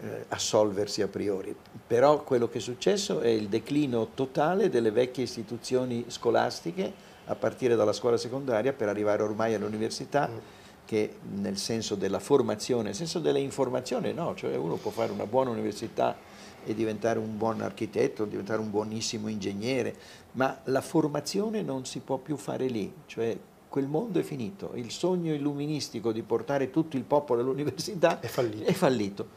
[0.00, 1.54] eh, assolversi a priori.
[1.86, 7.74] Però quello che è successo è il declino totale delle vecchie istituzioni scolastiche, a partire
[7.74, 10.28] dalla scuola secondaria, per arrivare ormai all'università.
[10.28, 15.12] Mm che nel senso della formazione, nel senso della informazione no, cioè uno può fare
[15.12, 16.16] una buona università
[16.64, 19.94] e diventare un buon architetto, diventare un buonissimo ingegnere,
[20.32, 23.36] ma la formazione non si può più fare lì, cioè
[23.68, 28.64] quel mondo è finito, il sogno illuministico di portare tutto il popolo all'università è fallito.
[28.64, 29.28] È fallito.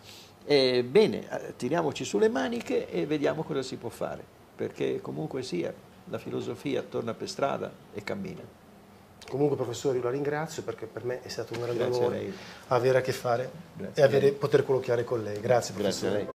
[0.49, 4.23] E bene, eh, tiriamoci sulle maniche e vediamo cosa si può fare,
[4.55, 5.73] perché comunque sia,
[6.05, 8.41] la filosofia torna per strada e cammina.
[9.27, 12.33] Comunque professore io la ringrazio perché per me è stato un grande Grazie onore
[12.67, 15.41] avere a che fare Grazie e avere, poter colloquiare con lei.
[15.41, 16.11] Grazie professore.
[16.11, 16.25] Grazie.